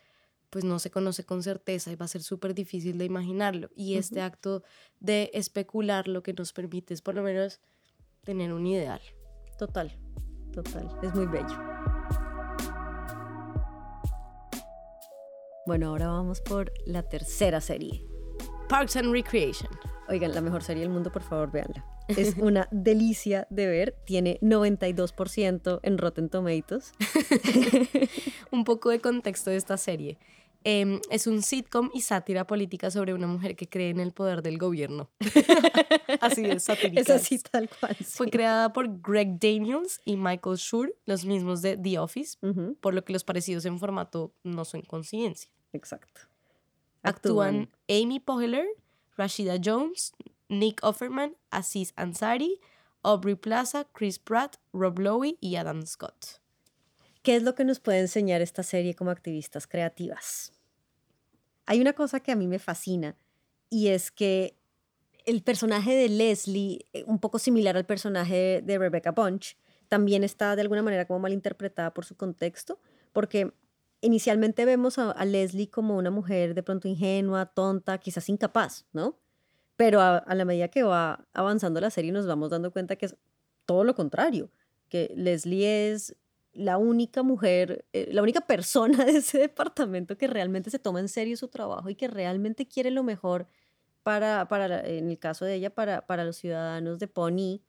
pues 0.50 0.65
no 0.65 0.79
se 0.79 0.91
conoce 0.91 1.24
con 1.24 1.43
certeza 1.43 1.93
y 1.93 1.95
va 1.95 2.03
a 2.03 2.10
ser 2.10 2.24
súper 2.24 2.53
difícil 2.53 2.98
de 2.98 3.05
imaginarlo. 3.05 3.69
Y 3.74 3.95
este 3.95 4.19
acto 4.21 4.63
de 5.00 5.31
especular 5.33 6.10
lo 6.10 6.24
que 6.24 6.33
nos 6.33 6.51
permite 6.51 6.93
es 6.93 7.01
por 7.01 7.15
lo 7.15 7.24
menos 7.24 7.62
tener 8.25 8.51
un 8.51 8.67
ideal. 8.67 9.00
Total, 9.57 9.98
total, 10.51 10.91
es 11.01 11.15
muy 11.15 11.25
bello. 11.25 11.57
Bueno, 15.67 15.88
ahora 15.88 16.07
vamos 16.10 16.41
por 16.41 16.69
la 16.86 17.03
tercera 17.03 17.62
serie. 17.62 18.05
Parks 18.67 18.98
and 18.98 19.13
Recreation. 19.13 19.71
Oigan, 20.10 20.36
la 20.36 20.41
mejor 20.41 20.63
serie 20.63 20.83
del 20.83 20.91
mundo, 20.91 21.10
por 21.13 21.24
favor, 21.24 21.50
véanla. 21.50 21.86
Es 22.18 22.36
una 22.38 22.68
delicia 22.72 23.48
de 23.50 23.68
ver. 23.68 23.96
Tiene 24.06 24.39
92% 24.41 25.80
en 25.84 25.98
Rotten 25.98 26.30
Tomatoes. 26.30 26.94
Un 28.51 28.63
poco 28.63 28.89
de 28.89 29.00
contexto 29.00 29.50
de 29.50 29.58
esta 29.58 29.77
serie. 29.77 30.18
Em, 30.63 31.01
es 31.10 31.25
un 31.25 31.41
sitcom 31.41 31.89
y 31.91 32.01
sátira 32.01 32.46
política 32.46 32.91
sobre 32.91 33.15
una 33.15 33.25
mujer 33.25 33.56
que 33.56 33.68
cree 33.68 33.89
en 33.89 34.00
el 34.00 34.12
poder 34.12 34.44
del 34.44 34.60
gobierno. 34.60 35.10
así 36.22 36.46
es, 36.46 36.63
satírica. 36.63 37.01
Es 37.01 37.10
así 37.10 37.39
tal 37.39 37.68
cual. 37.68 37.96
Fue 37.96 38.30
creada 38.30 38.72
por 38.72 39.01
Greg 39.01 39.39
Daniels 39.39 40.01
y 40.06 40.18
Michael 40.18 40.58
Schur, 40.58 40.96
los 41.06 41.25
mismos 41.25 41.63
de 41.63 41.77
The 41.77 41.98
Office, 41.98 42.38
por 42.80 42.94
lo 42.94 43.03
que 43.03 43.12
los 43.12 43.24
parecidos 43.24 43.65
en 43.65 43.80
formato 43.80 44.36
no 44.44 44.63
son 44.63 44.84
coincidencia. 44.84 45.50
Exacto. 45.74 46.22
Actúan, 47.01 47.70
Amy 47.89 48.20
Poehler, 48.20 48.68
Rashida 49.18 49.58
Jones, 49.63 50.13
Nick 50.51 50.84
Offerman, 50.84 51.38
Aziz 51.50 51.93
Ansari, 51.96 52.60
Aubrey 53.03 53.36
Plaza, 53.36 53.88
Chris 53.93 54.20
Pratt, 54.20 54.58
Rob 54.74 55.00
Lowe 55.00 55.38
y 55.39 55.55
Adam 55.55 55.86
Scott. 55.88 56.41
¿Qué 57.24 57.38
es 57.38 57.43
lo 57.43 57.55
que 57.55 57.63
nos 57.63 57.79
puede 57.79 58.00
enseñar 58.00 58.41
esta 58.41 58.62
serie 58.62 58.93
como 58.93 59.12
activistas 59.12 59.65
creativas? 59.65 60.51
Hay 61.65 61.79
una 61.79 61.93
cosa 61.93 62.20
que 62.20 62.34
a 62.34 62.36
mí 62.36 62.48
me 62.48 62.60
fascina 62.60 63.15
y 63.70 63.88
es 63.88 64.12
que 64.12 64.58
el 65.25 65.41
personaje 65.41 65.96
de 65.96 66.10
Leslie, 66.10 66.86
eh, 66.91 67.05
un 67.08 67.20
poco 67.20 67.39
similar 67.39 67.77
al 67.77 67.86
personaje 67.86 68.62
de 68.62 68.77
Rebecca 68.77 69.12
Bunch, 69.12 69.55
también 69.88 70.25
está 70.25 70.55
de 70.58 70.63
alguna 70.63 70.84
manera 70.84 71.05
como 71.05 71.20
mal 71.20 71.31
interpretada 71.31 71.93
por 71.93 72.03
su 72.03 72.17
contexto, 72.17 72.79
porque 73.13 73.53
inicialmente 74.01 74.65
vemos 74.65 74.98
a, 74.98 75.24
Leslie 75.24 75.70
como 75.70 75.96
una 75.96 76.12
mujer 76.12 76.55
de 76.55 76.63
pronto 76.63 76.89
ingenua, 76.89 77.46
tonta, 77.46 78.00
quizás 78.00 78.27
incapaz, 78.27 78.86
¿no? 78.91 79.20
Pero 79.81 80.00
a, 80.00 80.17
a, 80.17 80.35
la 80.35 80.45
medida 80.45 80.67
que 80.67 80.83
va 80.83 81.25
avanzando 81.33 81.81
la 81.81 81.89
serie 81.89 82.11
nos 82.11 82.27
vamos 82.27 82.51
dando 82.51 82.71
cuenta 82.71 82.95
que 82.97 83.07
es 83.07 83.15
todo 83.65 83.83
lo 83.83 83.95
contrario, 83.95 84.51
que 84.89 85.11
Leslie 85.15 85.91
es 85.91 86.15
la 86.53 86.77
única 86.77 87.23
mujer, 87.23 87.85
eh, 87.93 88.09
la 88.11 88.21
única 88.21 88.41
persona 88.41 89.05
de 89.05 89.17
ese 89.17 89.39
departamento 89.39 90.17
que 90.17 90.27
realmente 90.27 90.69
se 90.69 90.79
toma 90.79 91.00
en 91.00 91.09
serio 91.09 91.35
su 91.35 91.47
trabajo 91.47 91.89
y 91.89 91.95
que 91.95 92.07
realmente 92.07 92.67
quiere 92.67 92.91
lo 92.91 93.03
mejor 93.03 93.47
para, 94.03 94.47
para 94.47 94.85
en 94.88 95.09
el 95.09 95.17
caso 95.17 95.45
de 95.45 95.55
ella, 95.55 95.73
para, 95.73 96.05
para 96.05 96.25
los 96.25 96.38
ciudadanos 96.38 97.00
de 97.00 97.07
Pony, 97.07 97.61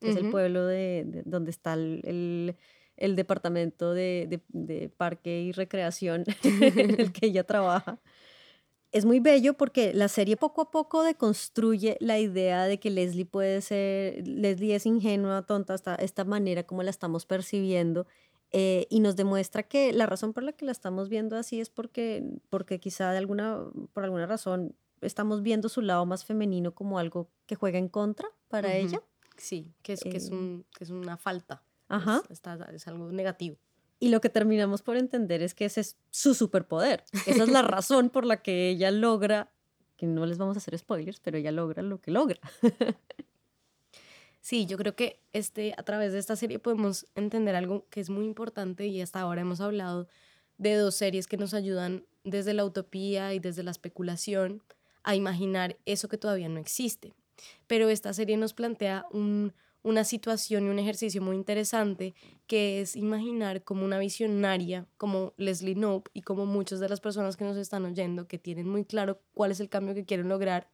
que 0.00 0.10
es 0.10 0.16
el 0.16 0.30
pueblo 0.30 0.64
de, 0.64 1.22
donde 1.26 1.50
está 1.50 1.74
el, 1.74 2.56
el, 2.96 3.16
departamento 3.16 3.92
de, 3.92 4.40
de, 4.48 4.88
parque 4.88 5.42
y 5.42 5.52
recreación 5.52 6.24
en 6.42 7.00
el 7.00 7.12
que 7.12 7.26
ella 7.26 7.44
trabaja. 7.44 7.98
Es 8.92 9.04
muy 9.04 9.20
bello 9.20 9.54
porque 9.54 9.94
la 9.94 10.08
serie 10.08 10.36
poco 10.36 10.62
a 10.62 10.70
poco 10.70 11.04
deconstruye 11.04 11.96
la 12.00 12.18
idea 12.18 12.64
de 12.64 12.80
que 12.80 12.90
Leslie 12.90 13.24
puede 13.24 13.60
ser, 13.60 14.26
Leslie 14.26 14.74
es 14.74 14.84
ingenua, 14.84 15.42
tonta, 15.42 15.74
esta, 15.74 15.94
esta 15.94 16.24
manera 16.24 16.64
como 16.64 16.82
la 16.82 16.90
estamos 16.90 17.24
percibiendo 17.24 18.06
eh, 18.50 18.88
y 18.90 18.98
nos 18.98 19.14
demuestra 19.14 19.62
que 19.62 19.92
la 19.92 20.06
razón 20.06 20.32
por 20.32 20.42
la 20.42 20.52
que 20.52 20.64
la 20.64 20.72
estamos 20.72 21.08
viendo 21.08 21.36
así 21.36 21.60
es 21.60 21.70
porque, 21.70 22.24
porque 22.48 22.80
quizá 22.80 23.12
de 23.12 23.18
alguna, 23.18 23.60
por 23.92 24.02
alguna 24.02 24.26
razón 24.26 24.74
estamos 25.02 25.42
viendo 25.42 25.68
su 25.68 25.82
lado 25.82 26.04
más 26.04 26.24
femenino 26.24 26.74
como 26.74 26.98
algo 26.98 27.30
que 27.46 27.54
juega 27.54 27.78
en 27.78 27.88
contra 27.88 28.28
para 28.48 28.74
ella. 28.74 29.00
Sí, 29.36 29.72
que 29.82 29.92
es, 29.92 30.00
que 30.00 30.16
es, 30.16 30.30
eh, 30.30 30.34
un, 30.34 30.66
que 30.76 30.84
es 30.84 30.90
una 30.90 31.16
falta. 31.16 31.62
Ajá. 31.88 32.22
Es, 32.28 32.42
es 32.74 32.88
algo 32.88 33.10
negativo. 33.12 33.56
Y 34.00 34.08
lo 34.08 34.20
que 34.20 34.30
terminamos 34.30 34.82
por 34.82 34.96
entender 34.96 35.42
es 35.42 35.54
que 35.54 35.66
ese 35.66 35.82
es 35.82 35.96
su 36.10 36.34
superpoder. 36.34 37.04
Esa 37.26 37.44
es 37.44 37.48
la 37.50 37.62
razón 37.62 38.10
por 38.10 38.24
la 38.24 38.42
que 38.42 38.70
ella 38.70 38.90
logra, 38.90 39.52
que 39.96 40.06
no 40.06 40.26
les 40.26 40.38
vamos 40.38 40.56
a 40.56 40.58
hacer 40.58 40.76
spoilers, 40.76 41.20
pero 41.20 41.36
ella 41.38 41.52
logra 41.52 41.82
lo 41.82 42.00
que 42.00 42.10
logra. 42.10 42.40
Sí, 44.42 44.64
yo 44.66 44.78
creo 44.78 44.96
que 44.96 45.20
este, 45.32 45.74
a 45.76 45.82
través 45.82 46.12
de 46.12 46.18
esta 46.18 46.34
serie 46.34 46.58
podemos 46.58 47.06
entender 47.14 47.54
algo 47.54 47.86
que 47.90 48.00
es 48.00 48.08
muy 48.08 48.24
importante 48.24 48.86
y 48.86 49.00
hasta 49.02 49.20
ahora 49.20 49.42
hemos 49.42 49.60
hablado 49.60 50.08
de 50.56 50.74
dos 50.74 50.94
series 50.94 51.26
que 51.26 51.36
nos 51.36 51.52
ayudan 51.52 52.06
desde 52.24 52.54
la 52.54 52.64
utopía 52.64 53.34
y 53.34 53.38
desde 53.38 53.62
la 53.62 53.70
especulación 53.70 54.62
a 55.02 55.14
imaginar 55.14 55.76
eso 55.84 56.08
que 56.08 56.18
todavía 56.18 56.48
no 56.48 56.58
existe. 56.58 57.14
Pero 57.66 57.88
esta 57.88 58.12
serie 58.12 58.36
nos 58.36 58.54
plantea 58.54 59.06
un, 59.10 59.52
una 59.82 60.04
situación 60.04 60.66
y 60.66 60.68
un 60.68 60.78
ejercicio 60.78 61.22
muy 61.22 61.36
interesante 61.36 62.14
que 62.46 62.80
es 62.80 62.96
imaginar 62.96 63.64
como 63.64 63.84
una 63.84 63.98
visionaria, 63.98 64.86
como 64.96 65.32
Leslie 65.36 65.74
Knope 65.74 66.10
y 66.12 66.22
como 66.22 66.46
muchas 66.46 66.80
de 66.80 66.88
las 66.88 67.00
personas 67.00 67.36
que 67.36 67.44
nos 67.44 67.56
están 67.56 67.84
oyendo 67.84 68.28
que 68.28 68.38
tienen 68.38 68.68
muy 68.68 68.84
claro 68.84 69.20
cuál 69.32 69.50
es 69.50 69.60
el 69.60 69.68
cambio 69.68 69.94
que 69.94 70.04
quieren 70.04 70.28
lograr 70.28 70.68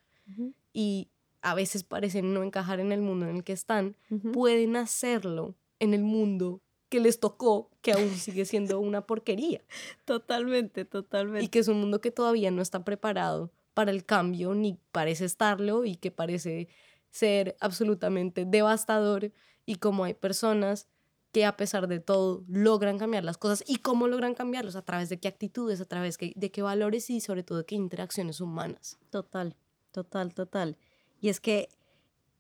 y 0.73 1.09
a 1.41 1.55
veces 1.55 1.85
parecen 1.85 2.35
no 2.35 2.43
encajar 2.43 2.81
en 2.81 2.91
el 2.91 3.01
mundo 3.01 3.29
en 3.29 3.37
el 3.37 3.45
que 3.45 3.53
están, 3.53 3.97
pueden 4.33 4.75
hacerlo 4.77 5.55
en 5.79 5.95
el 5.95 6.03
mundo 6.03 6.61
que 6.89 7.01
les 7.01 7.21
tocó, 7.21 7.71
que 7.83 7.93
aún 7.93 8.11
sigue 8.15 8.45
siendo 8.45 8.81
una 8.81 9.07
porquería. 9.07 9.61
Totalmente, 10.05 10.85
totalmente. 10.85 11.45
Y 11.45 11.49
que 11.49 11.59
es 11.59 11.69
un 11.69 11.81
mundo 11.81 12.01
que 12.01 12.11
todavía 12.11 12.51
no 12.51 12.63
está 12.63 12.85
preparado 12.85 13.53
para 13.75 13.91
el 13.91 14.05
cambio, 14.05 14.55
ni 14.55 14.79
parece 14.93 15.25
estarlo, 15.25 15.85
y 15.85 15.97
que 15.97 16.11
parece 16.11 16.69
ser 17.17 17.57
absolutamente 17.61 18.45
devastador 18.45 19.33
y 19.65 19.77
como 19.77 20.05
hay 20.05 20.15
personas 20.15 20.89
que 21.33 21.45
a 21.45 21.57
pesar 21.57 21.89
de 21.89 22.01
todo 22.01 22.45
logran 22.49 22.99
cambiar 22.99 23.25
las 23.25 23.37
cosas 23.37 23.65
y 23.67 23.77
cómo 23.77 24.09
logran 24.09 24.35
cambiarlos, 24.35 24.77
a 24.77 24.83
través 24.83 25.09
de 25.09 25.19
qué 25.19 25.29
actitudes, 25.29 25.81
a 25.81 25.85
través 25.85 26.19
de 26.19 26.51
qué 26.51 26.63
valores 26.63 27.11
y 27.11 27.21
sobre 27.21 27.43
todo 27.43 27.59
de 27.59 27.67
qué 27.67 27.75
interacciones 27.75 28.41
humanas. 28.41 28.99
Total, 29.11 29.55
total, 29.93 30.33
total. 30.35 30.79
Y 31.21 31.29
es 31.29 31.41
que 31.41 31.69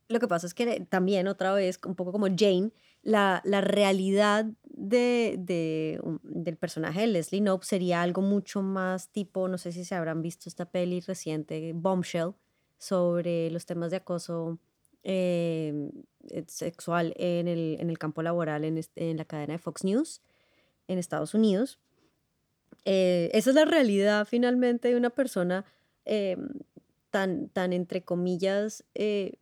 lo 0.08 0.20
que 0.20 0.28
pasa 0.28 0.46
es 0.46 0.54
que 0.54 0.80
también 0.88 1.26
otra 1.26 1.52
vez, 1.52 1.78
un 1.84 1.94
poco 1.94 2.12
como 2.12 2.26
Jane, 2.26 2.70
la, 3.02 3.42
la 3.44 3.60
realidad 3.60 4.46
de, 4.64 5.36
de, 5.38 6.00
del 6.22 6.56
personaje 6.56 7.00
de 7.00 7.06
Leslie 7.08 7.40
Knope 7.40 7.66
sería 7.66 8.02
algo 8.02 8.22
mucho 8.22 8.62
más 8.62 9.10
tipo, 9.10 9.48
no 9.48 9.58
sé 9.58 9.72
si 9.72 9.84
se 9.84 9.94
habrán 9.94 10.22
visto 10.22 10.48
esta 10.48 10.70
peli 10.70 11.00
reciente, 11.00 11.72
Bombshell, 11.74 12.34
sobre 12.78 13.50
los 13.50 13.66
temas 13.66 13.90
de 13.90 13.98
acoso 13.98 14.58
eh, 15.08 15.90
sexual 16.48 17.14
en 17.16 17.46
el, 17.46 17.76
en 17.78 17.90
el, 17.90 17.98
campo 17.98 18.22
laboral 18.22 18.64
en, 18.64 19.16
la 19.16 19.24
cadena 19.24 19.52
de 19.52 19.58
Fox 19.58 19.84
News 19.84 20.20
en 20.88 20.98
Estados 20.98 21.32
Unidos. 21.32 21.78
Eh, 22.84 23.30
esa 23.32 23.50
es 23.50 23.56
la 23.56 23.64
realidad 23.66 24.26
finalmente 24.26 24.88
de 24.88 24.96
una 24.96 25.10
persona 25.10 25.64
eh, 26.06 26.36
tan, 27.10 27.48
tan 27.50 27.72
entre 27.72 28.02
comillas, 28.02 28.84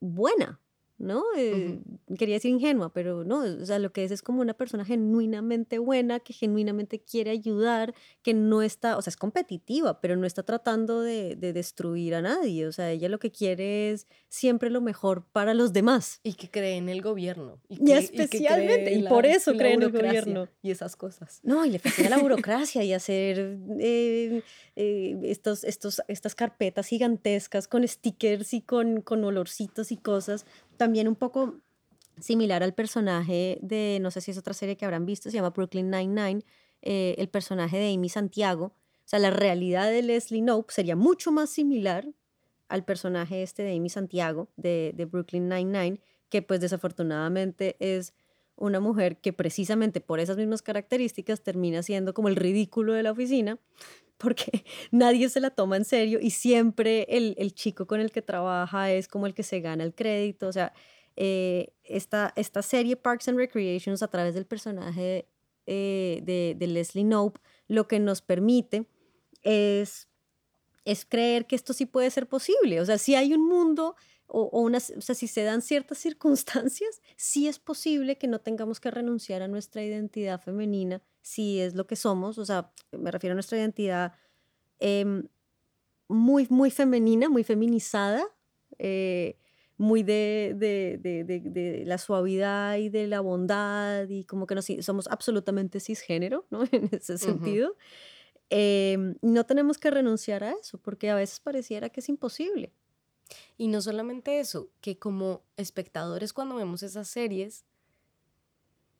buena, 0.00 0.60
¿no? 0.98 1.24
Eh, 1.36 1.80
quería 2.18 2.36
decir 2.36 2.50
ingenua, 2.50 2.92
pero 2.92 3.24
no, 3.24 3.40
o 3.40 3.66
sea, 3.66 3.78
lo 3.78 3.92
que 3.92 4.04
es 4.04 4.10
es 4.10 4.22
como 4.22 4.40
una 4.40 4.54
persona 4.54 4.84
genuinamente 4.84 5.78
buena, 5.78 6.20
que 6.20 6.32
genuinamente 6.32 7.00
quiere 7.00 7.30
ayudar, 7.30 7.94
que 8.22 8.34
no 8.34 8.62
está, 8.62 8.96
o 8.96 9.02
sea, 9.02 9.10
es 9.10 9.16
competitiva, 9.16 10.00
pero 10.00 10.16
no 10.16 10.26
está 10.26 10.42
tratando 10.42 11.00
de, 11.00 11.36
de 11.36 11.52
destruir 11.52 12.14
a 12.14 12.22
nadie, 12.22 12.66
o 12.66 12.72
sea, 12.72 12.90
ella 12.90 13.08
lo 13.08 13.18
que 13.18 13.30
quiere 13.30 13.90
es 13.90 14.06
siempre 14.28 14.70
lo 14.70 14.80
mejor 14.80 15.24
para 15.32 15.54
los 15.54 15.72
demás. 15.72 16.20
Y 16.22 16.34
que 16.34 16.50
cree 16.50 16.76
en 16.76 16.88
el 16.88 17.02
gobierno. 17.02 17.60
Y, 17.68 17.92
especialmente, 17.92 18.92
y, 18.92 19.02
por 19.04 19.26
eso 19.26 19.52
cree 19.52 19.74
en 19.74 19.82
el 19.82 19.92
gobierno. 19.92 20.48
Y 20.62 20.70
esas 20.70 20.96
cosas. 20.96 21.40
No, 21.42 21.64
y 21.64 21.70
le 21.70 21.78
fascina 21.78 22.10
la 22.10 22.18
burocracia 22.22 22.82
y 22.82 22.92
hacer 22.92 23.58
eh, 23.78 24.42
eh, 24.76 25.18
estos, 25.22 25.64
estos, 25.64 26.02
estas 26.08 26.34
carpetas 26.34 26.86
gigantescas 26.86 27.68
con 27.68 27.86
stickers 27.86 28.54
y 28.54 28.60
con, 28.60 29.02
con 29.02 29.24
olorcitos 29.24 29.92
y 29.92 29.96
cosas 29.96 30.46
también 30.76 31.08
un 31.08 31.16
poco 31.16 31.60
similar 32.20 32.62
al 32.62 32.74
personaje 32.74 33.58
de, 33.62 33.98
no 34.00 34.10
sé 34.10 34.20
si 34.20 34.30
es 34.30 34.38
otra 34.38 34.54
serie 34.54 34.76
que 34.76 34.84
habrán 34.84 35.06
visto, 35.06 35.30
se 35.30 35.36
llama 35.36 35.50
Brooklyn 35.50 35.90
Nine-Nine, 35.90 36.42
eh, 36.82 37.14
el 37.18 37.28
personaje 37.28 37.78
de 37.78 37.92
Amy 37.92 38.08
Santiago. 38.08 38.66
O 38.66 39.06
sea, 39.06 39.18
la 39.18 39.30
realidad 39.30 39.90
de 39.90 40.02
Leslie 40.02 40.40
Knope 40.40 40.72
sería 40.72 40.96
mucho 40.96 41.32
más 41.32 41.50
similar 41.50 42.08
al 42.68 42.84
personaje 42.84 43.42
este 43.42 43.62
de 43.62 43.76
Amy 43.76 43.90
Santiago 43.90 44.48
de, 44.56 44.92
de 44.94 45.04
Brooklyn 45.04 45.48
Nine-Nine, 45.48 46.00
que 46.28 46.42
pues 46.42 46.60
desafortunadamente 46.60 47.76
es 47.80 48.14
una 48.56 48.80
mujer 48.80 49.18
que 49.18 49.32
precisamente 49.32 50.00
por 50.00 50.20
esas 50.20 50.36
mismas 50.36 50.62
características 50.62 51.42
termina 51.42 51.82
siendo 51.82 52.14
como 52.14 52.28
el 52.28 52.36
ridículo 52.36 52.92
de 52.92 53.02
la 53.02 53.12
oficina, 53.12 53.58
porque 54.18 54.64
nadie 54.90 55.28
se 55.28 55.40
la 55.40 55.50
toma 55.50 55.76
en 55.76 55.84
serio 55.84 56.18
y 56.20 56.30
siempre 56.30 57.06
el, 57.08 57.34
el, 57.38 57.54
chico 57.54 57.86
con 57.86 58.00
el 58.00 58.10
que 58.10 58.22
trabaja 58.22 58.92
es 58.92 59.08
como 59.08 59.26
el 59.26 59.34
que 59.34 59.42
se 59.42 59.60
gana 59.60 59.84
el 59.84 59.94
crédito. 59.94 60.48
O 60.48 60.52
sea, 60.52 60.72
eh, 61.16 61.72
esta, 61.84 62.32
esta 62.36 62.62
serie 62.62 62.96
Parks 62.96 63.28
and 63.28 63.38
Recreations 63.38 64.02
a 64.02 64.08
través 64.08 64.34
del 64.34 64.46
personaje 64.46 65.28
eh, 65.66 66.20
de, 66.22 66.54
de, 66.58 66.66
Leslie 66.66 67.04
Knope 67.04 67.40
lo 67.68 67.88
que 67.88 67.98
nos 68.00 68.20
permite 68.20 68.86
es, 69.42 70.08
es 70.84 71.06
creer 71.06 71.46
que 71.46 71.56
esto 71.56 71.72
sí 71.72 71.86
puede 71.86 72.10
ser 72.10 72.28
posible. 72.28 72.80
O 72.80 72.84
sea, 72.84 72.98
si 72.98 73.14
hay 73.14 73.32
un 73.32 73.46
mundo 73.46 73.96
o, 74.26 74.42
o, 74.42 74.70
o 74.70 75.00
sea, 75.00 75.14
si 75.14 75.26
se 75.26 75.42
dan 75.42 75.62
ciertas 75.62 75.98
circunstancias, 76.06 77.00
sí 77.16 77.48
es 77.48 77.58
posible 77.58 78.18
que 78.18 78.26
no 78.26 78.40
tengamos 78.40 78.80
que 78.80 78.90
renunciar 78.90 79.42
a 79.42 79.48
nuestra 79.48 79.82
identidad 79.82 80.40
femenina 80.40 81.02
si 81.22 81.60
es 81.60 81.74
lo 81.74 81.86
que 81.86 81.96
somos, 81.96 82.36
o 82.38 82.44
sea, 82.44 82.70
me 82.92 83.10
refiero 83.10 83.32
a 83.32 83.34
nuestra 83.34 83.56
identidad 83.58 84.12
em, 84.78 85.26
muy, 86.06 86.46
muy 86.50 86.70
femenina, 86.70 87.30
muy 87.30 87.44
feminizada, 87.44 88.26
eh, 88.78 89.38
muy 89.76 90.02
de, 90.02 90.54
de, 90.56 90.98
de, 90.98 91.24
de, 91.24 91.84
la 91.86 91.98
suavidad 91.98 92.76
y 92.76 92.90
de 92.90 93.06
la 93.06 93.20
bondad 93.20 94.08
y 94.08 94.24
como 94.24 94.46
que 94.46 94.54
nos, 94.54 94.66
somos 94.80 95.08
absolutamente 95.08 95.80
cisgénero, 95.80 96.46
¿no? 96.50 96.62
En 96.72 96.88
ese 96.92 97.18
sentido. 97.18 97.74
em, 98.50 99.16
no 99.22 99.44
tenemos 99.46 99.78
que 99.78 99.90
renunciar 99.90 100.44
a 100.44 100.52
eso, 100.52 100.78
porque 100.78 101.10
a 101.10 101.16
veces 101.16 101.40
pareciera 101.40 101.88
que 101.88 102.00
es 102.00 102.08
imposible. 102.08 102.72
Y 103.56 103.68
no 103.68 103.80
solamente 103.80 104.40
eso, 104.40 104.68
que 104.80 104.98
como 104.98 105.42
espectadores 105.56 106.32
cuando 106.32 106.56
vemos 106.56 106.82
esas 106.82 107.08
series, 107.08 107.64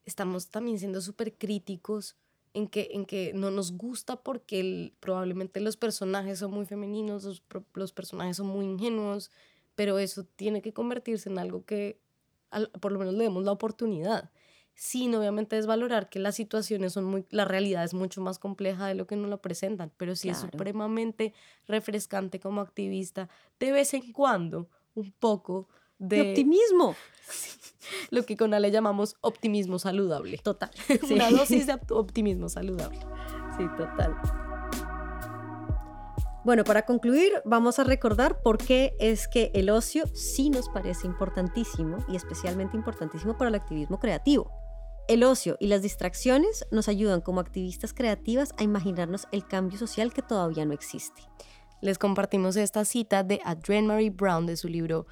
estamos 0.05 0.49
también 0.49 0.79
siendo 0.79 1.01
súper 1.01 1.35
críticos 1.35 2.17
en 2.53 2.69
que, 2.69 2.91
en 2.93 3.05
que 3.05 3.33
no 3.35 3.51
nos 3.51 3.73
gusta 3.73 4.17
porque 4.17 4.93
probablemente 5.01 5.61
los 5.61 5.77
personajes 5.77 6.39
son 6.39 6.53
muy 6.53 6.67
femeninos, 6.67 7.25
los, 7.25 7.43
los, 7.75 7.93
personajes 7.93 8.37
son 8.37 8.47
muy 8.47 8.65
ingenuos, 8.65 9.31
pero 9.75 9.99
eso 9.99 10.25
tiene 10.37 10.63
que 10.63 10.73
convertirse 10.73 11.29
en 11.29 11.39
algo 11.39 11.65
que 11.65 11.99
por 12.81 12.93
lo 12.93 13.01
menos 13.01 13.15
le 13.15 13.25
demos 13.25 13.45
la 13.45 13.53
oportunidad 13.53 14.31
sin 14.75 15.15
obviamente 15.15 15.57
desvalorar 15.57 16.09
que 16.09 16.19
las 16.19 16.35
situaciones 16.35 16.93
son 16.93 17.05
muy, 17.05 17.25
la 17.31 17.45
realidad 17.45 17.85
es 17.85 17.95
mucho 17.95 18.21
más 18.21 18.39
compleja 18.39 18.87
de 18.87 18.95
lo 18.95 19.07
que 19.07 19.17
nos 19.17 19.31
lo 19.31 19.41
presentan, 19.41 19.93
pero 19.97 20.17
sí 20.17 20.29
es 20.29 20.39
supremamente 20.39 21.33
refrescante 21.67 22.41
como 22.41 22.61
activista 22.61 23.29
de 23.61 23.73
vez 23.73 23.95
en 23.95 24.13
cuando 24.13 24.69
un 24.95 25.13
poco 25.13 25.69
de, 25.99 26.31
optimismo. 26.31 26.97
Lo 28.11 28.25
que 28.25 28.37
con 28.37 28.55
Ale 28.55 28.71
llamamos 28.71 29.17
optimismo 29.21 29.79
saludable. 29.79 30.39
Total. 30.39 30.71
Una 31.11 31.31
dosis 31.31 31.67
de 31.67 31.79
optimismo 31.91 32.49
saludable. 32.49 32.99
Sí, 33.57 33.65
total. 33.77 34.17
Bueno, 36.45 36.65
para 36.65 36.85
concluir, 36.85 37.33
vamos 37.47 37.79
a 37.79 37.85
recordar 37.85 38.43
por 38.43 38.59
qué 38.59 38.95
es 38.99 39.29
que 39.29 39.51
el 39.55 39.71
ocio 39.71 40.05
sí 40.15 40.51
nos 40.51 40.69
parece 40.69 41.07
importantísimo 41.07 42.05
y 42.07 42.17
especialmente 42.17 42.77
importantísimo 42.77 43.39
para 43.39 43.49
el 43.49 43.55
activismo 43.55 43.99
creativo. 43.99 44.51
El 45.07 45.23
ocio 45.23 45.59
y 45.61 45.67
las 45.67 45.83
distracciones 45.83 46.65
nos 46.71 46.89
ayudan 46.89 47.21
como 47.21 47.41
activistas 47.41 47.93
creativas 47.93 48.55
a 48.57 48.63
imaginarnos 48.63 49.27
el 49.33 49.47
cambio 49.47 49.79
social 49.79 50.15
que 50.15 50.23
todavía 50.23 50.65
no 50.65 50.73
existe. 50.73 51.21
Les 51.83 51.99
compartimos 51.99 52.57
esta 52.57 52.87
cita 52.87 53.23
de 53.23 53.39
Adrienne 53.45 53.87
Marie 53.87 54.09
Brown 54.09 54.47
de 54.47 54.57
su 54.57 54.69
libro 54.69 55.07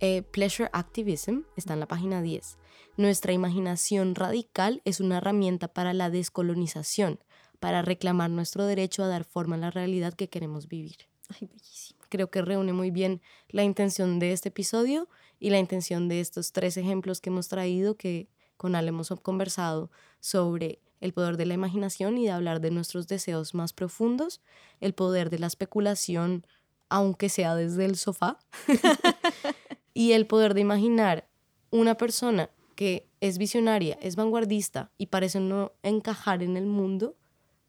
eh, 0.00 0.22
Pleasure 0.22 0.70
Activism, 0.72 1.42
está 1.56 1.74
en 1.74 1.80
la 1.80 1.86
página 1.86 2.22
10. 2.22 2.56
Nuestra 2.96 3.34
imaginación 3.34 4.14
radical 4.14 4.80
es 4.86 4.98
una 4.98 5.18
herramienta 5.18 5.68
para 5.68 5.92
la 5.92 6.08
descolonización, 6.08 7.22
para 7.60 7.82
reclamar 7.82 8.30
nuestro 8.30 8.64
derecho 8.64 9.04
a 9.04 9.08
dar 9.08 9.24
forma 9.24 9.56
a 9.56 9.58
la 9.58 9.70
realidad 9.70 10.14
que 10.14 10.30
queremos 10.30 10.68
vivir. 10.68 10.96
Ay, 11.28 11.48
bellísimo. 11.52 12.00
Creo 12.08 12.30
que 12.30 12.40
reúne 12.40 12.72
muy 12.72 12.90
bien 12.90 13.20
la 13.50 13.62
intención 13.62 14.18
de 14.20 14.32
este 14.32 14.48
episodio 14.48 15.06
y 15.38 15.50
la 15.50 15.58
intención 15.58 16.08
de 16.08 16.20
estos 16.20 16.52
tres 16.52 16.78
ejemplos 16.78 17.20
que 17.20 17.28
hemos 17.28 17.48
traído 17.48 17.98
que 17.98 18.30
con 18.58 18.74
Ale 18.74 18.88
hemos 18.88 19.08
conversado 19.22 19.90
sobre 20.20 20.80
el 21.00 21.14
poder 21.14 21.38
de 21.38 21.46
la 21.46 21.54
imaginación 21.54 22.18
y 22.18 22.24
de 22.24 22.32
hablar 22.32 22.60
de 22.60 22.70
nuestros 22.70 23.06
deseos 23.06 23.54
más 23.54 23.72
profundos, 23.72 24.42
el 24.80 24.92
poder 24.92 25.30
de 25.30 25.38
la 25.38 25.46
especulación, 25.46 26.46
aunque 26.90 27.30
sea 27.30 27.54
desde 27.54 27.86
el 27.86 27.96
sofá, 27.96 28.38
y 29.94 30.12
el 30.12 30.26
poder 30.26 30.54
de 30.54 30.60
imaginar 30.60 31.26
una 31.70 31.96
persona 31.96 32.50
que 32.74 33.08
es 33.20 33.38
visionaria, 33.38 33.98
es 34.02 34.16
vanguardista 34.16 34.90
y 34.98 35.06
parece 35.06 35.40
no 35.40 35.72
encajar 35.82 36.42
en 36.42 36.56
el 36.56 36.66
mundo 36.66 37.16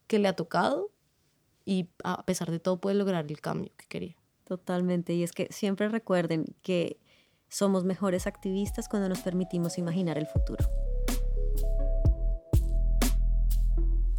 que 0.07 0.19
le 0.19 0.27
ha 0.27 0.35
tocado 0.35 0.91
y 1.65 1.87
a 2.03 2.23
pesar 2.25 2.51
de 2.51 2.59
todo 2.59 2.81
puede 2.81 2.95
lograr 2.95 3.25
el 3.29 3.41
cambio 3.41 3.71
que 3.77 3.85
quería. 3.87 4.15
Totalmente, 4.43 5.13
y 5.13 5.21
es 5.21 5.31
que 5.31 5.47
siempre 5.51 5.89
recuerden 5.89 6.45
que 6.63 6.99
somos 7.49 7.83
mejores 7.83 8.27
activistas 8.27 8.87
cuando 8.87 9.09
nos 9.09 9.19
permitimos 9.19 9.77
imaginar 9.77 10.17
el 10.17 10.27
futuro. 10.27 10.65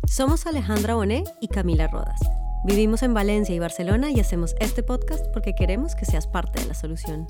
Somos 0.06 0.46
Alejandra 0.46 0.94
Bonet 0.94 1.26
y 1.40 1.48
Camila 1.48 1.86
Rodas. 1.86 2.20
Vivimos 2.64 3.02
en 3.02 3.14
Valencia 3.14 3.54
y 3.54 3.58
Barcelona 3.58 4.10
y 4.10 4.20
hacemos 4.20 4.54
este 4.60 4.82
podcast 4.82 5.24
porque 5.32 5.54
queremos 5.54 5.94
que 5.94 6.04
seas 6.04 6.26
parte 6.26 6.60
de 6.60 6.66
la 6.66 6.74
solución. 6.74 7.26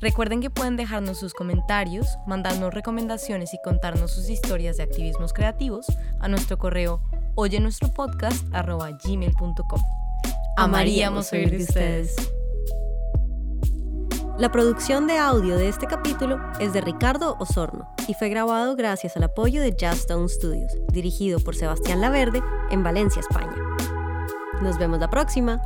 Recuerden 0.00 0.40
que 0.40 0.50
pueden 0.50 0.76
dejarnos 0.76 1.20
sus 1.20 1.34
comentarios, 1.34 2.18
mandarnos 2.26 2.74
recomendaciones 2.74 3.54
y 3.54 3.58
contarnos 3.62 4.10
sus 4.10 4.28
historias 4.28 4.76
de 4.76 4.82
activismos 4.82 5.32
creativos 5.32 5.86
a 6.18 6.28
nuestro 6.28 6.58
correo 6.58 7.00
oye 7.36 7.60
nuestro 7.60 7.92
podcast 7.92 8.44
gmail.com. 8.50 9.82
Amaríamos 10.56 11.32
oír 11.32 11.50
de 11.50 11.62
ustedes. 11.62 12.16
La 14.38 14.52
producción 14.52 15.06
de 15.06 15.16
audio 15.16 15.56
de 15.56 15.68
este 15.70 15.86
capítulo 15.86 16.38
es 16.60 16.74
de 16.74 16.82
Ricardo 16.82 17.36
Osorno 17.38 17.88
y 18.06 18.12
fue 18.12 18.28
grabado 18.28 18.76
gracias 18.76 19.16
al 19.16 19.22
apoyo 19.22 19.62
de 19.62 19.74
Stone 19.80 20.28
Studios, 20.28 20.76
dirigido 20.92 21.40
por 21.40 21.56
Sebastián 21.56 22.02
Laverde 22.02 22.42
en 22.70 22.82
Valencia, 22.82 23.20
España. 23.20 23.56
Nos 24.60 24.78
vemos 24.78 25.00
la 25.00 25.08
próxima. 25.08 25.62